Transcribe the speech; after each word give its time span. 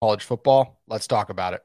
college 0.00 0.24
football. 0.24 0.80
Let's 0.88 1.06
talk 1.06 1.30
about 1.30 1.54
it. 1.54 1.62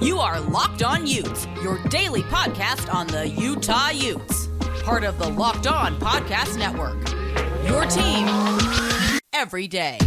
You 0.00 0.18
are 0.18 0.40
Locked 0.40 0.82
On 0.82 1.06
Utes, 1.06 1.46
your 1.62 1.82
daily 1.84 2.22
podcast 2.22 2.92
on 2.92 3.06
the 3.06 3.28
Utah 3.28 3.88
Utes, 3.88 4.48
part 4.82 5.02
of 5.02 5.18
the 5.18 5.28
Locked 5.28 5.66
On 5.66 5.98
Podcast 5.98 6.58
Network. 6.58 6.98
Your 7.66 7.84
team 7.86 8.28
every 9.32 9.66
day. 9.66 9.98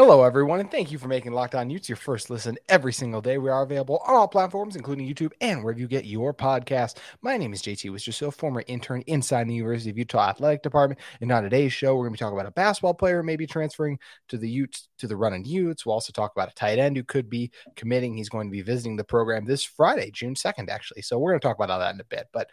Hello, 0.00 0.22
everyone, 0.22 0.60
and 0.60 0.70
thank 0.70 0.92
you 0.92 0.96
for 0.98 1.08
making 1.08 1.32
Locked 1.32 1.56
On 1.56 1.68
Utes 1.70 1.88
your 1.88 1.96
first 1.96 2.30
listen 2.30 2.56
every 2.68 2.92
single 2.92 3.20
day. 3.20 3.36
We 3.36 3.50
are 3.50 3.64
available 3.64 4.00
on 4.06 4.14
all 4.14 4.28
platforms, 4.28 4.76
including 4.76 5.12
YouTube 5.12 5.32
and 5.40 5.64
wherever 5.64 5.80
you 5.80 5.88
get 5.88 6.04
your 6.04 6.32
podcast. 6.32 6.98
My 7.20 7.36
name 7.36 7.52
is 7.52 7.62
JT 7.62 7.90
Wistrcill, 7.90 8.32
former 8.32 8.62
intern 8.68 9.02
inside 9.08 9.48
the 9.48 9.54
University 9.54 9.90
of 9.90 9.98
Utah 9.98 10.28
Athletic 10.28 10.62
Department. 10.62 11.00
And 11.20 11.32
on 11.32 11.42
today's 11.42 11.72
show, 11.72 11.96
we're 11.96 12.04
going 12.04 12.12
to 12.12 12.18
be 12.18 12.18
talking 12.20 12.38
about 12.38 12.48
a 12.48 12.52
basketball 12.52 12.94
player 12.94 13.24
maybe 13.24 13.44
transferring 13.44 13.98
to 14.28 14.38
the 14.38 14.48
Utes, 14.48 14.86
to 14.98 15.08
the 15.08 15.16
running 15.16 15.44
Utes. 15.44 15.84
We'll 15.84 15.94
also 15.94 16.12
talk 16.12 16.30
about 16.30 16.52
a 16.52 16.54
tight 16.54 16.78
end 16.78 16.96
who 16.96 17.02
could 17.02 17.28
be 17.28 17.50
committing. 17.74 18.16
He's 18.16 18.28
going 18.28 18.46
to 18.46 18.52
be 18.52 18.62
visiting 18.62 18.94
the 18.94 19.02
program 19.02 19.46
this 19.46 19.64
Friday, 19.64 20.12
June 20.12 20.36
2nd, 20.36 20.68
actually. 20.68 21.02
So 21.02 21.18
we're 21.18 21.32
going 21.32 21.40
to 21.40 21.48
talk 21.48 21.56
about 21.56 21.70
all 21.70 21.80
that 21.80 21.94
in 21.94 22.00
a 22.00 22.04
bit. 22.04 22.28
But 22.32 22.48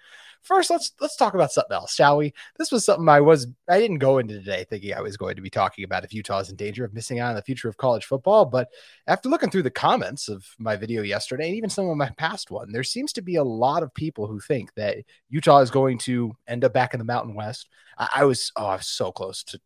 first 0.45 0.69
let's 0.69 0.91
let's 1.01 1.15
talk 1.15 1.33
about 1.33 1.51
something 1.51 1.75
else, 1.75 1.93
shall 1.93 2.17
we? 2.17 2.33
This 2.57 2.71
was 2.71 2.85
something 2.85 3.09
I 3.09 3.19
was 3.19 3.47
I 3.67 3.79
didn't 3.79 3.97
go 3.97 4.19
into 4.19 4.35
today 4.35 4.65
thinking 4.69 4.93
I 4.93 5.01
was 5.01 5.17
going 5.17 5.35
to 5.35 5.41
be 5.41 5.49
talking 5.49 5.83
about 5.83 6.05
if 6.05 6.13
Utah 6.13 6.39
is 6.39 6.49
in 6.49 6.55
danger 6.55 6.85
of 6.85 6.93
missing 6.93 7.19
out 7.19 7.34
on 7.35 7.39
the 7.39 7.43
future 7.43 7.69
of 7.69 7.77
college 7.77 8.05
football, 8.05 8.45
but 8.45 8.69
after 9.07 9.29
looking 9.29 9.49
through 9.49 9.63
the 9.63 9.69
comments 9.69 10.29
of 10.29 10.45
my 10.57 10.75
video 10.75 11.01
yesterday 11.01 11.47
and 11.47 11.55
even 11.55 11.69
some 11.69 11.87
of 11.87 11.97
my 11.97 12.09
past 12.17 12.51
one, 12.51 12.71
there 12.71 12.83
seems 12.83 13.13
to 13.13 13.21
be 13.21 13.35
a 13.35 13.43
lot 13.43 13.83
of 13.83 13.93
people 13.93 14.27
who 14.27 14.39
think 14.39 14.73
that 14.75 14.97
Utah 15.29 15.59
is 15.59 15.71
going 15.71 15.97
to 15.99 16.35
end 16.47 16.63
up 16.63 16.73
back 16.73 16.93
in 16.93 16.99
the 16.99 17.05
Mountain 17.05 17.35
West. 17.35 17.67
I, 17.97 18.09
I 18.15 18.25
was 18.25 18.51
oh 18.55 18.65
I 18.65 18.75
was 18.77 18.87
so 18.87 19.11
close 19.11 19.43
to 19.45 19.59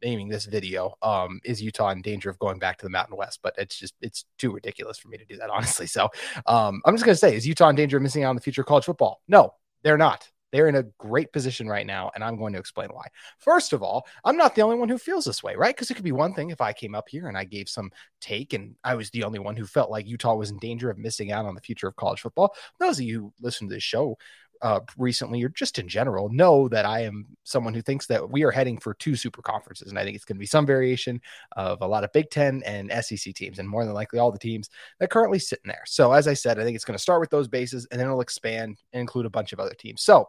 naming 0.00 0.28
this 0.28 0.44
video 0.44 0.94
um 1.02 1.40
is 1.42 1.60
utah 1.60 1.90
in 1.90 2.00
danger 2.02 2.30
of 2.30 2.38
going 2.38 2.56
back 2.56 2.78
to 2.78 2.86
the 2.86 2.90
mountain 2.90 3.16
west 3.16 3.40
but 3.42 3.52
it's 3.58 3.76
just 3.76 3.94
it's 4.00 4.26
too 4.38 4.52
ridiculous 4.52 4.96
for 4.96 5.08
me 5.08 5.16
to 5.16 5.24
do 5.24 5.36
that 5.36 5.50
honestly 5.52 5.88
so 5.88 6.08
um 6.46 6.80
i'm 6.84 6.94
just 6.94 7.04
going 7.04 7.12
to 7.12 7.18
say 7.18 7.34
is 7.34 7.44
utah 7.44 7.68
in 7.68 7.74
danger 7.74 7.96
of 7.96 8.02
missing 8.04 8.22
out 8.22 8.28
on 8.28 8.36
the 8.36 8.40
future 8.40 8.60
of 8.60 8.66
college 8.68 8.84
football 8.84 9.20
no 9.26 9.52
they're 9.82 9.98
not. 9.98 10.28
They're 10.52 10.68
in 10.68 10.76
a 10.76 10.84
great 10.98 11.32
position 11.32 11.66
right 11.66 11.86
now, 11.86 12.10
and 12.14 12.22
I'm 12.22 12.36
going 12.36 12.52
to 12.52 12.58
explain 12.58 12.90
why. 12.90 13.06
First 13.38 13.72
of 13.72 13.82
all, 13.82 14.06
I'm 14.24 14.36
not 14.36 14.54
the 14.54 14.62
only 14.62 14.76
one 14.76 14.88
who 14.88 14.98
feels 14.98 15.24
this 15.24 15.42
way, 15.42 15.56
right? 15.56 15.74
Because 15.74 15.90
it 15.90 15.94
could 15.94 16.04
be 16.04 16.12
one 16.12 16.34
thing 16.34 16.50
if 16.50 16.60
I 16.60 16.72
came 16.72 16.94
up 16.94 17.08
here 17.08 17.28
and 17.28 17.36
I 17.36 17.44
gave 17.44 17.68
some 17.68 17.90
take 18.20 18.52
and 18.52 18.76
I 18.84 18.94
was 18.94 19.10
the 19.10 19.24
only 19.24 19.38
one 19.38 19.56
who 19.56 19.66
felt 19.66 19.90
like 19.90 20.06
Utah 20.06 20.34
was 20.34 20.50
in 20.50 20.58
danger 20.58 20.90
of 20.90 20.98
missing 20.98 21.32
out 21.32 21.46
on 21.46 21.54
the 21.54 21.60
future 21.60 21.88
of 21.88 21.96
college 21.96 22.20
football. 22.20 22.54
Those 22.78 22.98
of 22.98 23.04
you 23.04 23.20
who 23.20 23.32
listen 23.40 23.68
to 23.68 23.74
this 23.74 23.82
show 23.82 24.16
uh, 24.62 24.80
recently 24.96 25.42
or 25.42 25.48
just 25.48 25.78
in 25.78 25.88
general 25.88 26.28
know 26.28 26.68
that 26.68 26.86
I 26.86 27.00
am 27.00 27.26
someone 27.42 27.74
who 27.74 27.82
thinks 27.82 28.06
that 28.06 28.30
we 28.30 28.44
are 28.44 28.52
heading 28.52 28.78
for 28.78 28.94
two 28.94 29.16
super 29.16 29.42
conferences. 29.42 29.88
And 29.88 29.98
I 29.98 30.04
think 30.04 30.14
it's 30.14 30.24
going 30.24 30.36
to 30.36 30.40
be 30.40 30.46
some 30.46 30.64
variation 30.64 31.20
of 31.56 31.82
a 31.82 31.86
lot 31.86 32.04
of 32.04 32.12
Big 32.12 32.30
Ten 32.30 32.62
and 32.64 32.90
SEC 33.04 33.34
teams, 33.34 33.58
and 33.58 33.68
more 33.68 33.84
than 33.84 33.92
likely 33.92 34.20
all 34.20 34.30
the 34.30 34.38
teams 34.38 34.70
that 35.00 35.10
currently 35.10 35.40
sit 35.40 35.60
in 35.64 35.68
there. 35.68 35.82
So, 35.86 36.12
as 36.12 36.28
I 36.28 36.34
said, 36.34 36.58
I 36.58 36.62
think 36.62 36.76
it's 36.76 36.84
going 36.84 36.96
to 36.96 37.02
start 37.02 37.20
with 37.20 37.30
those 37.30 37.48
bases 37.48 37.86
and 37.90 38.00
then 38.00 38.06
it'll 38.06 38.20
expand 38.20 38.78
and 38.92 39.00
include 39.00 39.26
a 39.26 39.30
bunch 39.30 39.52
of 39.52 39.58
other 39.58 39.74
teams. 39.74 40.02
So, 40.02 40.28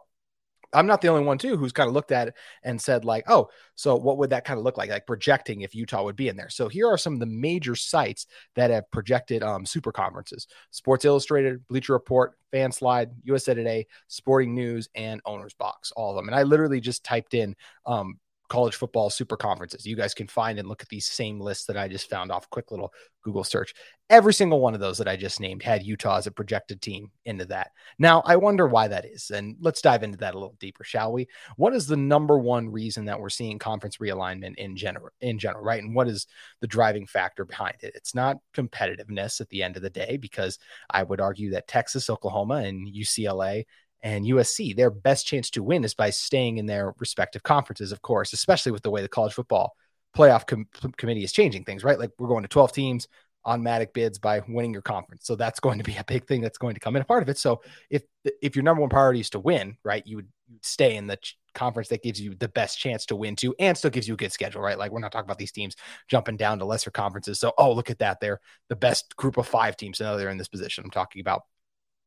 I'm 0.74 0.86
not 0.86 1.00
the 1.00 1.08
only 1.08 1.24
one 1.24 1.38
too 1.38 1.56
who's 1.56 1.72
kind 1.72 1.88
of 1.88 1.94
looked 1.94 2.12
at 2.12 2.28
it 2.28 2.34
and 2.62 2.80
said 2.80 3.04
like, 3.04 3.24
oh, 3.28 3.48
so 3.74 3.96
what 3.96 4.18
would 4.18 4.30
that 4.30 4.44
kind 4.44 4.58
of 4.58 4.64
look 4.64 4.76
like? 4.76 4.90
Like 4.90 5.06
projecting 5.06 5.62
if 5.62 5.74
Utah 5.74 6.02
would 6.02 6.16
be 6.16 6.28
in 6.28 6.36
there. 6.36 6.50
So 6.50 6.68
here 6.68 6.88
are 6.88 6.98
some 6.98 7.14
of 7.14 7.20
the 7.20 7.26
major 7.26 7.74
sites 7.74 8.26
that 8.56 8.70
have 8.70 8.90
projected 8.90 9.42
um, 9.42 9.64
super 9.64 9.92
conferences: 9.92 10.46
Sports 10.70 11.04
Illustrated, 11.04 11.66
Bleacher 11.68 11.92
Report, 11.92 12.34
FanSided, 12.52 13.12
USA 13.24 13.54
Today, 13.54 13.86
Sporting 14.08 14.54
News, 14.54 14.88
and 14.94 15.20
Owners 15.24 15.54
Box. 15.54 15.92
All 15.96 16.10
of 16.10 16.16
them. 16.16 16.28
And 16.28 16.36
I 16.36 16.42
literally 16.42 16.80
just 16.80 17.04
typed 17.04 17.34
in 17.34 17.56
um, 17.86 18.18
college 18.54 18.76
football 18.76 19.10
super 19.10 19.36
conferences. 19.36 19.84
You 19.84 19.96
guys 19.96 20.14
can 20.14 20.28
find 20.28 20.60
and 20.60 20.68
look 20.68 20.80
at 20.80 20.88
these 20.88 21.06
same 21.06 21.40
lists 21.40 21.66
that 21.66 21.76
I 21.76 21.88
just 21.88 22.08
found 22.08 22.30
off 22.30 22.48
quick 22.50 22.70
little 22.70 22.92
Google 23.24 23.42
search. 23.42 23.74
Every 24.10 24.32
single 24.32 24.60
one 24.60 24.74
of 24.74 24.80
those 24.80 24.98
that 24.98 25.08
I 25.08 25.16
just 25.16 25.40
named 25.40 25.64
had 25.64 25.82
Utah 25.82 26.18
as 26.18 26.28
a 26.28 26.30
projected 26.30 26.80
team 26.80 27.10
into 27.24 27.46
that. 27.46 27.72
Now, 27.98 28.22
I 28.24 28.36
wonder 28.36 28.68
why 28.68 28.86
that 28.86 29.06
is. 29.06 29.32
And 29.32 29.56
let's 29.60 29.82
dive 29.82 30.04
into 30.04 30.18
that 30.18 30.36
a 30.36 30.38
little 30.38 30.54
deeper, 30.60 30.84
shall 30.84 31.12
we? 31.12 31.26
What 31.56 31.74
is 31.74 31.88
the 31.88 31.96
number 31.96 32.38
one 32.38 32.70
reason 32.70 33.06
that 33.06 33.18
we're 33.18 33.28
seeing 33.28 33.58
conference 33.58 33.96
realignment 33.96 34.54
in 34.54 34.76
general 34.76 35.08
in 35.20 35.40
general, 35.40 35.64
right? 35.64 35.82
And 35.82 35.92
what 35.92 36.06
is 36.06 36.28
the 36.60 36.68
driving 36.68 37.08
factor 37.08 37.44
behind 37.44 37.74
it? 37.80 37.96
It's 37.96 38.14
not 38.14 38.36
competitiveness 38.54 39.40
at 39.40 39.48
the 39.48 39.64
end 39.64 39.74
of 39.74 39.82
the 39.82 39.90
day 39.90 40.16
because 40.16 40.60
I 40.88 41.02
would 41.02 41.20
argue 41.20 41.50
that 41.50 41.66
Texas, 41.66 42.08
Oklahoma, 42.08 42.56
and 42.56 42.86
UCLA 42.86 43.64
and 44.04 44.26
USC, 44.26 44.76
their 44.76 44.90
best 44.90 45.26
chance 45.26 45.48
to 45.50 45.62
win 45.62 45.82
is 45.82 45.94
by 45.94 46.10
staying 46.10 46.58
in 46.58 46.66
their 46.66 46.94
respective 46.98 47.42
conferences, 47.42 47.90
of 47.90 48.02
course, 48.02 48.34
especially 48.34 48.70
with 48.70 48.82
the 48.82 48.90
way 48.90 49.00
the 49.00 49.08
college 49.08 49.32
football 49.32 49.74
playoff 50.14 50.46
com- 50.46 50.68
committee 50.98 51.24
is 51.24 51.32
changing 51.32 51.64
things, 51.64 51.82
right? 51.82 51.98
Like 51.98 52.10
we're 52.18 52.28
going 52.28 52.42
to 52.42 52.48
12 52.48 52.70
teams, 52.70 53.08
automatic 53.46 53.94
bids 53.94 54.18
by 54.18 54.42
winning 54.46 54.74
your 54.74 54.82
conference. 54.82 55.26
So 55.26 55.36
that's 55.36 55.58
going 55.58 55.78
to 55.78 55.84
be 55.84 55.96
a 55.96 56.04
big 56.04 56.26
thing 56.26 56.42
that's 56.42 56.58
going 56.58 56.74
to 56.74 56.80
come 56.80 56.96
in 56.96 57.02
a 57.02 57.06
part 57.06 57.22
of 57.22 57.30
it. 57.30 57.38
So 57.38 57.62
if 57.90 58.02
if 58.42 58.54
your 58.54 58.62
number 58.62 58.82
one 58.82 58.90
priority 58.90 59.20
is 59.20 59.30
to 59.30 59.40
win, 59.40 59.78
right, 59.82 60.06
you 60.06 60.16
would 60.16 60.28
stay 60.60 60.96
in 60.96 61.06
the 61.06 61.16
ch- 61.16 61.38
conference 61.54 61.88
that 61.88 62.02
gives 62.02 62.20
you 62.20 62.34
the 62.34 62.48
best 62.48 62.78
chance 62.78 63.06
to 63.06 63.16
win 63.16 63.36
to 63.36 63.54
and 63.58 63.76
still 63.76 63.90
gives 63.90 64.06
you 64.06 64.14
a 64.14 64.18
good 64.18 64.32
schedule, 64.32 64.60
right? 64.60 64.78
Like 64.78 64.92
we're 64.92 65.00
not 65.00 65.12
talking 65.12 65.26
about 65.26 65.38
these 65.38 65.52
teams 65.52 65.76
jumping 66.08 66.36
down 66.36 66.58
to 66.58 66.66
lesser 66.66 66.90
conferences. 66.90 67.40
So 67.40 67.52
oh, 67.56 67.72
look 67.72 67.90
at 67.90 68.00
that. 68.00 68.20
They're 68.20 68.40
the 68.68 68.76
best 68.76 69.16
group 69.16 69.38
of 69.38 69.46
5 69.46 69.76
teams. 69.78 69.98
So 69.98 70.18
they're 70.18 70.28
in 70.28 70.38
this 70.38 70.48
position. 70.48 70.84
I'm 70.84 70.90
talking 70.90 71.20
about 71.20 71.44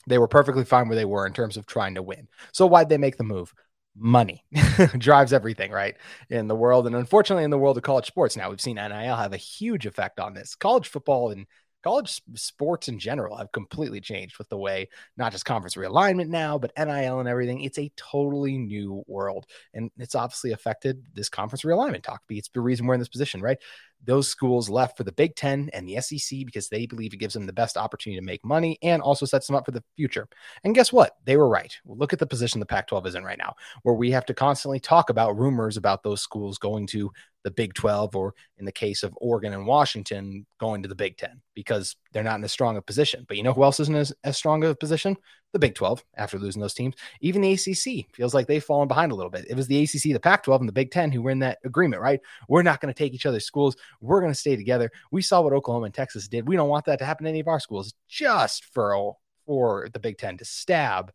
they 0.08 0.18
were 0.18 0.28
perfectly 0.28 0.66
fine 0.66 0.88
where 0.88 0.96
they 0.96 1.06
were 1.06 1.28
in 1.28 1.34
terms 1.34 1.58
of 1.58 1.66
trying 1.66 1.96
to 1.96 2.02
win. 2.02 2.28
So 2.52 2.66
why'd 2.66 2.90
they 2.90 2.98
make 2.98 3.18
the 3.18 3.24
move? 3.24 3.54
Money 3.96 4.46
drives 4.98 5.34
everything, 5.34 5.72
right? 5.72 5.96
In 6.30 6.48
the 6.48 6.56
world. 6.56 6.88
And 6.88 6.96
unfortunately, 6.96 7.44
in 7.44 7.52
the 7.52 7.58
world 7.58 7.78
of 7.78 7.84
college 7.84 8.08
sports 8.08 8.38
now, 8.38 8.50
we've 8.50 8.62
seen 8.62 8.76
NIL 8.76 9.16
have 9.16 9.34
a 9.34 9.38
huge 9.38 9.86
effect 9.86 10.20
on 10.20 10.34
this. 10.34 10.56
College 10.56 10.88
football 10.88 11.32
and 11.32 11.46
college 11.84 12.22
sports 12.36 12.88
in 12.88 13.00
general 13.00 13.38
have 13.38 13.52
completely 13.52 14.02
changed 14.02 14.38
with 14.38 14.50
the 14.50 14.58
way 14.58 14.90
not 15.16 15.32
just 15.32 15.46
conference 15.46 15.76
realignment 15.76 16.28
now, 16.28 16.58
but 16.58 16.74
NIL 16.78 17.20
and 17.20 17.30
everything. 17.30 17.62
It's 17.62 17.80
a 17.80 17.92
totally 17.96 18.58
new 18.58 19.04
world. 19.08 19.46
And 19.74 19.90
it's 19.98 20.16
obviously 20.16 20.52
affected 20.52 21.06
this 21.14 21.30
conference 21.30 21.64
realignment 21.64 22.04
talk. 22.04 22.22
It's 22.30 22.50
the 22.50 22.62
reason 22.62 22.86
we're 22.86 22.96
in 22.96 23.00
this 23.00 23.08
position, 23.08 23.42
right? 23.42 23.58
Those 24.04 24.28
schools 24.28 24.70
left 24.70 24.98
for 24.98 25.04
the 25.04 25.12
Big 25.12 25.36
Ten 25.36 25.70
and 25.74 25.88
the 25.88 26.00
SEC 26.02 26.40
because 26.46 26.70
they 26.70 26.86
believe 26.86 27.14
it 27.14 27.18
gives 27.18 27.34
them 27.34 27.46
the 27.46 27.54
best 27.54 27.78
opportunity 27.78 28.20
to 28.20 28.26
make 28.26 28.44
money 28.46 28.78
and 28.82 29.02
also 29.02 29.26
sets 29.26 29.48
them 29.48 29.56
up 29.56 29.66
for 29.66 29.72
the 29.72 29.84
future. 29.96 30.28
And 30.64 30.74
guess 30.74 30.94
what? 30.94 31.18
They 31.26 31.38
were 31.38 31.50
right. 31.50 31.76
Look 31.86 32.14
at 32.14 32.20
the 32.20 32.28
position 32.28 32.60
the 32.60 32.66
Pac 32.66 32.88
12 32.88 33.08
is 33.08 33.16
in 33.16 33.24
right 33.24 33.38
now, 33.38 33.56
where 33.84 33.96
we 33.96 34.12
have 34.12 34.26
to 34.28 34.34
constantly 34.34 34.80
talk 34.80 35.10
about 35.10 35.38
rumors 35.38 35.78
about 35.78 36.04
those 36.04 36.22
schools 36.22 36.58
going 36.58 36.88
to 36.88 37.12
the 37.48 37.52
Big 37.52 37.74
12, 37.76 38.14
or 38.14 38.34
in 38.58 38.66
the 38.66 38.72
case 38.74 39.04
of 39.04 39.18
Oregon 39.22 39.54
and 39.54 39.66
Washington, 39.66 40.46
going 40.60 40.84
to 40.84 40.90
the 40.90 40.96
Big 40.96 41.16
10 41.16 41.42
because 41.56 41.96
they're 42.12 42.22
not 42.22 42.36
in 42.36 42.44
as 42.44 42.52
strong 42.52 42.76
a 42.76 42.82
position. 42.82 43.26
But 43.26 43.38
you 43.38 43.44
know 43.44 43.54
who 43.54 43.64
else 43.64 43.80
isn't 43.80 43.96
as, 43.96 44.12
as 44.26 44.36
strong 44.36 44.66
a 44.66 44.76
position? 44.76 45.16
The 45.54 45.60
Big 45.60 45.74
12 45.74 46.04
after 46.18 46.38
losing 46.38 46.62
those 46.62 46.74
teams. 46.74 46.96
Even 47.22 47.42
the 47.42 47.54
ACC 47.54 48.14
feels 48.14 48.34
like 48.34 48.48
they've 48.48 48.62
fallen 48.62 48.90
behind 48.90 49.14
a 49.14 49.16
little 49.16 49.32
bit. 49.32 49.46
It 49.50 49.56
was 49.56 49.68
the 49.68 49.82
ACC, 49.82 50.12
the 50.12 50.20
Pac 50.20 50.44
12, 50.44 50.62
and 50.62 50.68
the 50.68 50.74
Big 50.74 50.92
10 50.92 51.10
who 51.12 51.22
were 51.22 51.32
in 51.32 51.40
that 51.40 51.60
agreement, 51.64 52.02
right? 52.02 52.20
We're 52.50 52.64
not 52.64 52.82
going 52.82 52.94
to 52.94 52.98
take 52.98 53.14
each 53.14 53.26
other's 53.26 53.46
schools. 53.46 53.78
We're 54.02 54.22
going 54.22 54.34
to 54.34 54.40
stay 54.40 54.56
together. 54.56 54.92
We 55.12 55.22
saw 55.22 55.42
what 55.42 55.54
Oklahoma 55.54 55.86
and 55.86 55.94
Texas 55.94 56.28
did. 56.28 56.48
We 56.48 56.56
don't 56.56 56.70
want 56.70 56.86
that 56.86 57.00
to 57.00 57.06
happen 57.06 57.26
to 57.26 57.30
any 57.30 57.40
of 57.40 57.48
our 57.48 57.60
schools 57.60 57.94
just 58.08 58.66
for, 58.74 59.16
for 59.46 59.90
the 59.94 60.00
Big 60.00 60.18
10 60.18 60.38
to 60.38 60.46
stab 60.46 61.12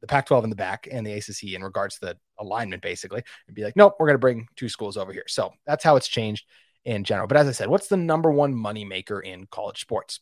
the 0.00 0.06
Pac 0.06 0.26
12 0.26 0.44
in 0.44 0.50
the 0.50 0.56
back 0.56 0.88
and 0.90 1.06
the 1.06 1.12
ACC 1.12 1.54
in 1.54 1.62
regards 1.62 1.96
to 1.96 2.06
the 2.06 2.16
alignment, 2.38 2.82
basically, 2.82 3.22
and 3.46 3.54
be 3.54 3.64
like, 3.64 3.76
nope, 3.76 3.96
we're 3.98 4.06
going 4.06 4.14
to 4.14 4.20
bring 4.20 4.48
two 4.56 4.68
schools 4.68 4.96
over 4.96 5.12
here. 5.12 5.24
So 5.26 5.52
that's 5.66 5.84
how 5.84 5.96
it's 5.96 6.08
changed 6.08 6.46
in 6.84 7.04
general. 7.04 7.26
But 7.26 7.36
as 7.36 7.48
I 7.48 7.52
said, 7.52 7.68
what's 7.68 7.88
the 7.88 7.96
number 7.96 8.30
one 8.30 8.54
money 8.54 8.84
maker 8.84 9.20
in 9.20 9.46
college 9.50 9.80
sports? 9.80 10.20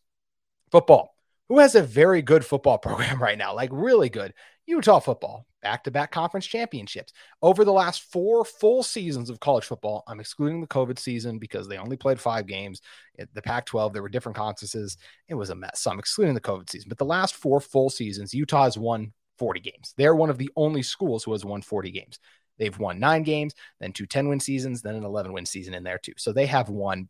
Football. 0.70 1.14
Who 1.48 1.58
has 1.58 1.74
a 1.74 1.82
very 1.82 2.22
good 2.22 2.44
football 2.44 2.78
program 2.86 3.22
right 3.22 3.38
now? 3.38 3.54
Like, 3.54 3.70
really 3.72 4.08
good. 4.08 4.32
Utah 4.66 5.00
football, 5.00 5.46
back 5.64 5.82
to 5.82 5.90
back 5.90 6.12
conference 6.12 6.46
championships. 6.46 7.12
Over 7.42 7.64
the 7.64 7.72
last 7.72 8.02
four 8.12 8.44
full 8.44 8.84
seasons 8.84 9.30
of 9.30 9.40
college 9.40 9.64
football, 9.64 10.04
I'm 10.06 10.20
excluding 10.20 10.60
the 10.60 10.68
COVID 10.68 10.98
season 10.98 11.38
because 11.38 11.66
they 11.66 11.78
only 11.78 11.96
played 11.96 12.20
five 12.20 12.46
games. 12.46 12.80
The 13.16 13.42
Pac 13.42 13.66
12, 13.66 13.92
there 13.92 14.02
were 14.02 14.08
different 14.08 14.36
conferences. 14.36 14.96
It 15.26 15.34
was 15.34 15.50
a 15.50 15.54
mess. 15.54 15.80
So 15.80 15.90
I'm 15.90 15.98
excluding 15.98 16.34
the 16.34 16.40
COVID 16.40 16.70
season. 16.70 16.88
But 16.88 16.98
the 16.98 17.04
last 17.04 17.34
four 17.34 17.60
full 17.60 17.90
seasons, 17.90 18.34
Utah 18.34 18.64
has 18.64 18.78
won 18.78 19.12
40 19.38 19.60
games. 19.60 19.94
They're 19.96 20.14
one 20.14 20.30
of 20.30 20.38
the 20.38 20.50
only 20.54 20.82
schools 20.82 21.24
who 21.24 21.32
has 21.32 21.44
won 21.44 21.62
40 21.62 21.90
games. 21.90 22.18
They've 22.58 22.78
won 22.78 23.00
nine 23.00 23.22
games, 23.24 23.54
then 23.80 23.92
two 23.92 24.06
10 24.06 24.28
win 24.28 24.38
seasons, 24.38 24.82
then 24.82 24.94
an 24.94 25.04
11 25.04 25.32
win 25.32 25.46
season 25.46 25.74
in 25.74 25.82
there 25.82 25.98
too. 25.98 26.12
So 26.18 26.32
they 26.32 26.46
have 26.46 26.68
won 26.68 27.08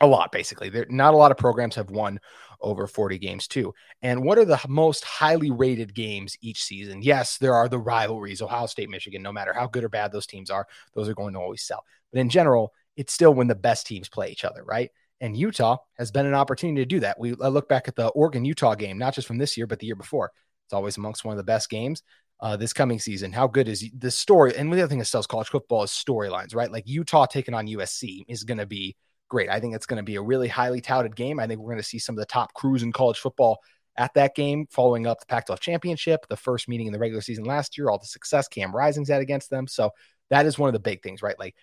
a 0.00 0.06
lot, 0.06 0.32
basically. 0.32 0.68
There, 0.68 0.86
not 0.90 1.14
a 1.14 1.16
lot 1.16 1.30
of 1.30 1.38
programs 1.38 1.74
have 1.76 1.90
won 1.90 2.20
over 2.60 2.86
40 2.86 3.18
games 3.18 3.46
too. 3.46 3.72
And 4.02 4.22
what 4.24 4.38
are 4.38 4.44
the 4.44 4.60
most 4.68 5.04
highly 5.04 5.50
rated 5.50 5.94
games 5.94 6.36
each 6.40 6.62
season? 6.62 7.02
Yes, 7.02 7.38
there 7.38 7.54
are 7.54 7.68
the 7.68 7.78
rivalries, 7.78 8.42
Ohio 8.42 8.66
State, 8.66 8.90
Michigan, 8.90 9.22
no 9.22 9.32
matter 9.32 9.52
how 9.52 9.66
good 9.66 9.84
or 9.84 9.88
bad 9.88 10.12
those 10.12 10.26
teams 10.26 10.50
are, 10.50 10.66
those 10.94 11.08
are 11.08 11.14
going 11.14 11.34
to 11.34 11.40
always 11.40 11.62
sell. 11.62 11.84
But 12.12 12.20
in 12.20 12.28
general, 12.28 12.72
it's 12.96 13.12
still 13.12 13.34
when 13.34 13.46
the 13.46 13.54
best 13.54 13.86
teams 13.86 14.08
play 14.08 14.30
each 14.30 14.44
other, 14.44 14.64
right? 14.64 14.90
And 15.20 15.36
Utah 15.36 15.78
has 15.98 16.10
been 16.10 16.26
an 16.26 16.34
opportunity 16.34 16.82
to 16.82 16.86
do 16.86 17.00
that. 17.00 17.18
We 17.18 17.34
I 17.42 17.48
look 17.48 17.68
back 17.68 17.88
at 17.88 17.96
the 17.96 18.08
Oregon 18.08 18.44
Utah 18.44 18.74
game, 18.74 18.98
not 18.98 19.14
just 19.14 19.26
from 19.26 19.38
this 19.38 19.56
year, 19.56 19.66
but 19.66 19.78
the 19.78 19.86
year 19.86 19.96
before. 19.96 20.32
It's 20.66 20.74
always 20.74 20.96
amongst 20.96 21.24
one 21.24 21.32
of 21.32 21.38
the 21.38 21.44
best 21.44 21.70
games 21.70 22.02
uh, 22.40 22.56
this 22.56 22.72
coming 22.72 22.98
season. 22.98 23.32
How 23.32 23.46
good 23.46 23.68
is 23.68 23.84
the 23.96 24.10
story? 24.10 24.56
And 24.56 24.72
the 24.72 24.82
other 24.82 24.88
thing 24.88 24.98
that 24.98 25.06
sells 25.06 25.26
college 25.26 25.48
football 25.48 25.84
is 25.84 25.90
storylines, 25.90 26.54
right? 26.54 26.70
Like 26.70 26.86
Utah 26.86 27.26
taking 27.26 27.54
on 27.54 27.66
USC 27.66 28.24
is 28.28 28.44
going 28.44 28.58
to 28.58 28.66
be 28.66 28.96
great. 29.28 29.48
I 29.48 29.60
think 29.60 29.74
it's 29.74 29.86
going 29.86 29.98
to 29.98 30.02
be 30.02 30.16
a 30.16 30.22
really 30.22 30.48
highly 30.48 30.80
touted 30.80 31.16
game. 31.16 31.40
I 31.40 31.46
think 31.46 31.60
we're 31.60 31.72
going 31.72 31.82
to 31.82 31.88
see 31.88 31.98
some 31.98 32.14
of 32.14 32.20
the 32.20 32.26
top 32.26 32.54
crews 32.54 32.82
in 32.82 32.92
college 32.92 33.18
football 33.18 33.58
at 33.98 34.14
that 34.14 34.34
game, 34.34 34.66
following 34.70 35.06
up 35.06 35.20
the 35.20 35.26
Pac 35.26 35.46
12 35.46 35.60
championship, 35.60 36.26
the 36.28 36.36
first 36.36 36.68
meeting 36.68 36.86
in 36.86 36.92
the 36.92 36.98
regular 36.98 37.22
season 37.22 37.44
last 37.44 37.78
year, 37.78 37.88
all 37.88 37.98
the 37.98 38.06
success 38.06 38.46
Cam 38.48 38.74
Rising's 38.74 39.08
had 39.08 39.22
against 39.22 39.50
them. 39.50 39.66
So 39.66 39.90
that 40.30 40.46
is 40.46 40.58
one 40.58 40.68
of 40.68 40.74
the 40.74 40.80
big 40.80 41.02
things, 41.02 41.22
right? 41.22 41.38
Like 41.38 41.54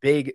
big 0.00 0.32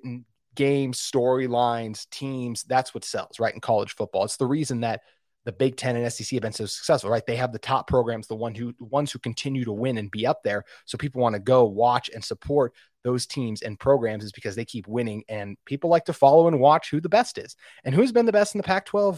games, 0.54 1.00
storylines, 1.00 2.10
teams. 2.10 2.64
That's 2.64 2.94
what 2.94 3.06
sells, 3.06 3.40
right? 3.40 3.54
In 3.54 3.62
college 3.62 3.96
football. 3.96 4.26
It's 4.26 4.38
the 4.38 4.46
reason 4.46 4.82
that 4.82 5.02
the 5.46 5.52
Big 5.52 5.78
Ten 5.78 5.96
and 5.96 6.12
SEC 6.12 6.28
have 6.32 6.42
been 6.42 6.52
so 6.52 6.66
successful, 6.66 7.10
right? 7.10 7.26
They 7.26 7.36
have 7.38 7.52
the 7.52 7.60
top 7.60 7.88
programs, 7.88 8.28
the 8.28 8.36
one 8.36 8.54
who 8.54 8.74
ones 8.80 9.12
who 9.12 9.20
continue 9.20 9.64
to 9.64 9.72
win 9.72 9.98
and 9.98 10.12
be 10.12 10.28
up 10.28 10.44
there. 10.44 10.66
So 10.86 10.98
people 10.98 11.22
want 11.22 11.36
to 11.36 11.40
go 11.40 11.66
watch 11.66 12.10
and 12.14 12.24
support 12.24 12.74
those 13.04 13.28
teams 13.28 13.62
and 13.62 13.80
programs 13.80 14.24
is 14.24 14.32
because 14.32 14.56
they 14.56 14.66
keep 14.66 14.88
winning, 14.88 15.24
and 15.30 15.56
people 15.66 15.90
like 15.90 16.06
to 16.06 16.14
follow 16.14 16.48
and 16.48 16.60
watch 16.60 16.90
who 16.90 17.00
the 17.00 17.08
best 17.08 17.38
is. 17.38 17.56
And 17.84 17.94
who's 17.94 18.12
been 18.12 18.26
the 18.26 18.32
best 18.32 18.56
in 18.56 18.60
the 18.60 18.64
Pac-12 18.64 19.18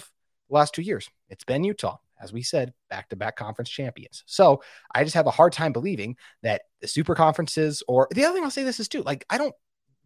the 0.49 0.53
last 0.53 0.73
two 0.73 0.81
years? 0.81 1.09
It's 1.29 1.45
been 1.45 1.63
Utah, 1.63 1.97
as 2.21 2.33
we 2.33 2.43
said, 2.43 2.73
back-to-back 2.89 3.37
conference 3.37 3.69
champions. 3.69 4.23
So 4.25 4.61
I 4.93 5.05
just 5.05 5.15
have 5.15 5.27
a 5.27 5.31
hard 5.31 5.53
time 5.53 5.71
believing 5.71 6.17
that 6.43 6.63
the 6.81 6.87
super 6.89 7.15
conferences, 7.15 7.81
or 7.87 8.09
the 8.11 8.25
other 8.25 8.33
thing 8.33 8.43
I'll 8.43 8.51
say 8.51 8.63
this 8.63 8.81
is 8.81 8.89
too, 8.89 9.03
like 9.03 9.25
I 9.29 9.37
don't 9.37 9.55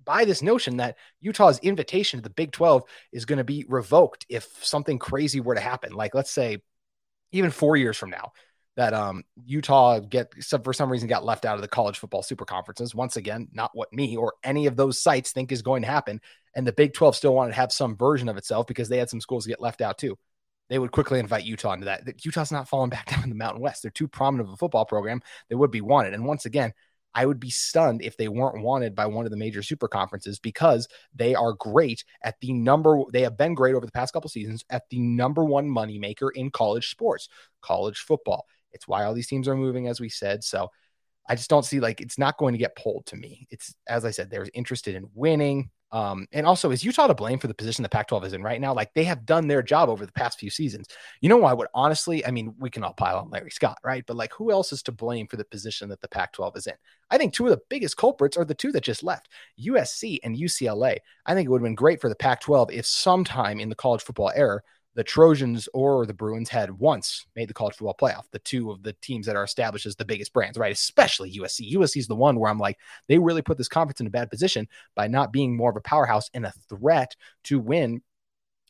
buy 0.05 0.25
this 0.25 0.41
notion 0.41 0.77
that 0.77 0.97
Utah's 1.19 1.59
invitation 1.59 2.19
to 2.19 2.23
the 2.23 2.29
Big 2.29 2.51
12 2.51 2.83
is 3.11 3.25
going 3.25 3.37
to 3.37 3.43
be 3.43 3.65
revoked 3.67 4.25
if 4.29 4.47
something 4.61 4.99
crazy 4.99 5.39
were 5.39 5.55
to 5.55 5.61
happen. 5.61 5.93
Like, 5.93 6.15
let's 6.15 6.31
say, 6.31 6.57
even 7.31 7.51
four 7.51 7.77
years 7.77 7.97
from 7.97 8.09
now, 8.09 8.33
that 8.77 8.93
um, 8.93 9.23
Utah 9.45 9.99
get 9.99 10.33
for 10.63 10.73
some 10.73 10.89
reason 10.89 11.09
got 11.09 11.25
left 11.25 11.45
out 11.45 11.55
of 11.55 11.61
the 11.61 11.67
college 11.67 11.99
football 11.99 12.23
super 12.23 12.45
conferences. 12.45 12.95
Once 12.95 13.17
again, 13.17 13.49
not 13.51 13.71
what 13.73 13.91
me 13.91 14.15
or 14.15 14.33
any 14.43 14.65
of 14.65 14.75
those 14.75 15.01
sites 15.01 15.31
think 15.31 15.51
is 15.51 15.61
going 15.61 15.81
to 15.81 15.87
happen. 15.87 16.21
And 16.55 16.65
the 16.65 16.73
Big 16.73 16.93
12 16.93 17.15
still 17.15 17.35
wanted 17.35 17.51
to 17.51 17.57
have 17.57 17.71
some 17.71 17.97
version 17.97 18.29
of 18.29 18.37
itself 18.37 18.67
because 18.67 18.89
they 18.89 18.97
had 18.97 19.09
some 19.09 19.21
schools 19.21 19.45
get 19.45 19.61
left 19.61 19.81
out 19.81 19.97
too. 19.97 20.17
They 20.69 20.79
would 20.79 20.91
quickly 20.91 21.19
invite 21.19 21.43
Utah 21.43 21.73
into 21.73 21.85
that. 21.85 22.23
Utah's 22.23 22.51
not 22.51 22.69
falling 22.69 22.89
back 22.89 23.05
down 23.09 23.23
in 23.23 23.29
the 23.29 23.35
Mountain 23.35 23.61
West. 23.61 23.81
They're 23.81 23.91
too 23.91 24.07
prominent 24.07 24.47
of 24.47 24.53
a 24.53 24.57
football 24.57 24.85
program. 24.85 25.21
They 25.49 25.55
would 25.55 25.71
be 25.71 25.81
wanted. 25.81 26.13
And 26.13 26.25
once 26.25 26.45
again, 26.45 26.73
I 27.13 27.25
would 27.25 27.39
be 27.39 27.49
stunned 27.49 28.01
if 28.01 28.17
they 28.17 28.27
weren't 28.27 28.63
wanted 28.63 28.95
by 28.95 29.05
one 29.05 29.25
of 29.25 29.31
the 29.31 29.37
major 29.37 29.61
super 29.63 29.87
conferences 29.87 30.39
because 30.39 30.87
they 31.13 31.35
are 31.35 31.53
great 31.53 32.03
at 32.23 32.39
the 32.39 32.53
number 32.53 33.01
they 33.11 33.21
have 33.21 33.37
been 33.37 33.53
great 33.53 33.75
over 33.75 33.85
the 33.85 33.91
past 33.91 34.13
couple 34.13 34.29
seasons 34.29 34.63
at 34.69 34.83
the 34.89 34.99
number 34.99 35.43
one 35.43 35.69
moneymaker 35.69 36.29
in 36.33 36.51
college 36.51 36.89
sports, 36.89 37.27
college 37.61 37.99
football. 37.99 38.45
It's 38.71 38.87
why 38.87 39.03
all 39.03 39.13
these 39.13 39.27
teams 39.27 39.47
are 39.47 39.55
moving, 39.55 39.87
as 39.87 39.99
we 39.99 40.09
said. 40.09 40.43
So 40.43 40.69
I 41.27 41.35
just 41.35 41.49
don't 41.49 41.65
see 41.65 41.79
like 41.79 42.01
it's 42.01 42.17
not 42.17 42.37
going 42.37 42.53
to 42.53 42.59
get 42.59 42.75
pulled 42.75 43.05
to 43.07 43.17
me. 43.17 43.47
It's 43.49 43.75
as 43.87 44.05
I 44.05 44.11
said, 44.11 44.29
they're 44.29 44.47
interested 44.53 44.95
in 44.95 45.09
winning. 45.13 45.69
Um, 45.91 46.27
and 46.31 46.45
also, 46.45 46.71
is 46.71 46.83
Utah 46.83 47.07
to 47.07 47.13
blame 47.13 47.37
for 47.37 47.47
the 47.47 47.53
position 47.53 47.83
the 47.83 47.89
Pac 47.89 48.07
12 48.07 48.25
is 48.25 48.33
in 48.33 48.43
right 48.43 48.61
now? 48.61 48.73
Like 48.73 48.93
they 48.93 49.03
have 49.03 49.25
done 49.25 49.47
their 49.47 49.61
job 49.61 49.89
over 49.89 50.05
the 50.05 50.11
past 50.13 50.39
few 50.39 50.49
seasons. 50.49 50.87
You 51.19 51.29
know, 51.29 51.43
I 51.43 51.53
would 51.53 51.67
honestly, 51.73 52.25
I 52.25 52.31
mean, 52.31 52.55
we 52.59 52.69
can 52.69 52.83
all 52.83 52.93
pile 52.93 53.17
on 53.17 53.29
Larry 53.29 53.51
Scott, 53.51 53.77
right? 53.83 54.03
But 54.05 54.15
like, 54.15 54.33
who 54.33 54.51
else 54.51 54.71
is 54.71 54.81
to 54.83 54.91
blame 54.91 55.27
for 55.27 55.37
the 55.37 55.45
position 55.45 55.89
that 55.89 56.01
the 56.01 56.07
Pac 56.07 56.33
12 56.33 56.57
is 56.57 56.67
in? 56.67 56.73
I 57.09 57.17
think 57.17 57.33
two 57.33 57.45
of 57.45 57.51
the 57.51 57.61
biggest 57.69 57.97
culprits 57.97 58.37
are 58.37 58.45
the 58.45 58.55
two 58.55 58.71
that 58.71 58.83
just 58.83 59.03
left 59.03 59.29
USC 59.59 60.19
and 60.23 60.37
UCLA. 60.37 60.97
I 61.25 61.33
think 61.33 61.45
it 61.45 61.49
would 61.49 61.61
have 61.61 61.65
been 61.65 61.75
great 61.75 61.99
for 61.99 62.09
the 62.09 62.15
Pac 62.15 62.41
12 62.41 62.71
if 62.71 62.85
sometime 62.85 63.59
in 63.59 63.69
the 63.69 63.75
college 63.75 64.01
football 64.01 64.31
era, 64.33 64.61
the 64.95 65.03
Trojans 65.03 65.69
or 65.73 66.05
the 66.05 66.13
Bruins 66.13 66.49
had 66.49 66.71
once 66.71 67.25
made 67.35 67.49
the 67.49 67.53
college 67.53 67.75
football 67.75 67.95
playoff, 67.99 68.29
the 68.31 68.39
two 68.39 68.71
of 68.71 68.83
the 68.83 68.93
teams 68.93 69.25
that 69.25 69.35
are 69.35 69.43
established 69.43 69.85
as 69.85 69.95
the 69.95 70.05
biggest 70.05 70.33
brands, 70.33 70.57
right? 70.57 70.71
Especially 70.71 71.31
USC. 71.37 71.73
USC 71.73 71.97
is 71.97 72.07
the 72.07 72.15
one 72.15 72.39
where 72.39 72.51
I'm 72.51 72.59
like, 72.59 72.77
they 73.07 73.17
really 73.17 73.41
put 73.41 73.57
this 73.57 73.67
conference 73.67 74.01
in 74.01 74.07
a 74.07 74.11
bad 74.11 74.29
position 74.29 74.67
by 74.95 75.07
not 75.07 75.31
being 75.31 75.55
more 75.55 75.69
of 75.69 75.77
a 75.77 75.81
powerhouse 75.81 76.29
and 76.33 76.45
a 76.45 76.53
threat 76.69 77.15
to 77.45 77.59
win 77.59 78.01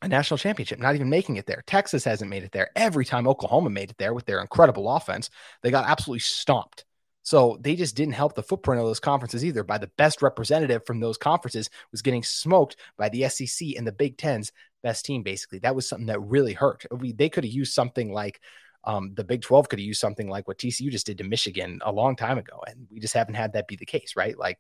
a 0.01 0.07
national 0.07 0.38
championship, 0.38 0.79
not 0.79 0.95
even 0.95 1.09
making 1.09 1.38
it 1.38 1.45
there. 1.45 1.63
Texas 1.68 2.03
hasn't 2.03 2.29
made 2.29 2.44
it 2.44 2.51
there. 2.51 2.69
Every 2.75 3.06
time 3.06 3.27
Oklahoma 3.27 3.69
made 3.69 3.91
it 3.91 3.97
there 3.97 4.13
with 4.13 4.25
their 4.25 4.41
incredible 4.41 4.89
offense, 4.89 5.29
they 5.62 5.71
got 5.71 5.88
absolutely 5.88 6.19
stomped. 6.19 6.85
So 7.24 7.59
they 7.62 7.75
just 7.75 7.95
didn't 7.95 8.15
help 8.15 8.33
the 8.33 8.41
footprint 8.41 8.81
of 8.81 8.88
those 8.88 9.00
conferences 9.00 9.45
either. 9.45 9.63
By 9.63 9.77
the 9.77 9.91
best 9.97 10.21
representative 10.24 10.85
from 10.85 11.00
those 11.00 11.17
conferences 11.17 11.69
was 11.91 12.01
getting 12.01 12.24
smoked 12.24 12.77
by 12.97 13.09
the 13.09 13.29
SEC 13.29 13.69
and 13.77 13.85
the 13.85 13.91
Big 13.91 14.17
Tens 14.17 14.51
best 14.83 15.05
team. 15.05 15.23
Basically, 15.23 15.59
that 15.59 15.75
was 15.75 15.87
something 15.87 16.07
that 16.07 16.21
really 16.21 16.53
hurt. 16.53 16.85
They 16.91 17.29
could 17.29 17.43
have 17.43 17.53
used 17.53 17.73
something 17.73 18.11
like 18.11 18.41
um, 18.83 19.13
the 19.13 19.23
Big 19.23 19.41
12 19.41 19.69
could 19.69 19.79
have 19.79 19.85
used 19.85 19.99
something 19.99 20.27
like 20.27 20.47
what 20.47 20.57
TCU 20.57 20.89
just 20.89 21.05
did 21.05 21.19
to 21.19 21.23
Michigan 21.23 21.79
a 21.83 21.91
long 21.91 22.15
time 22.15 22.37
ago, 22.37 22.63
and 22.67 22.87
we 22.89 22.99
just 22.99 23.13
haven't 23.13 23.35
had 23.35 23.53
that 23.53 23.67
be 23.67 23.75
the 23.75 23.85
case, 23.85 24.15
right? 24.15 24.37
Like, 24.37 24.59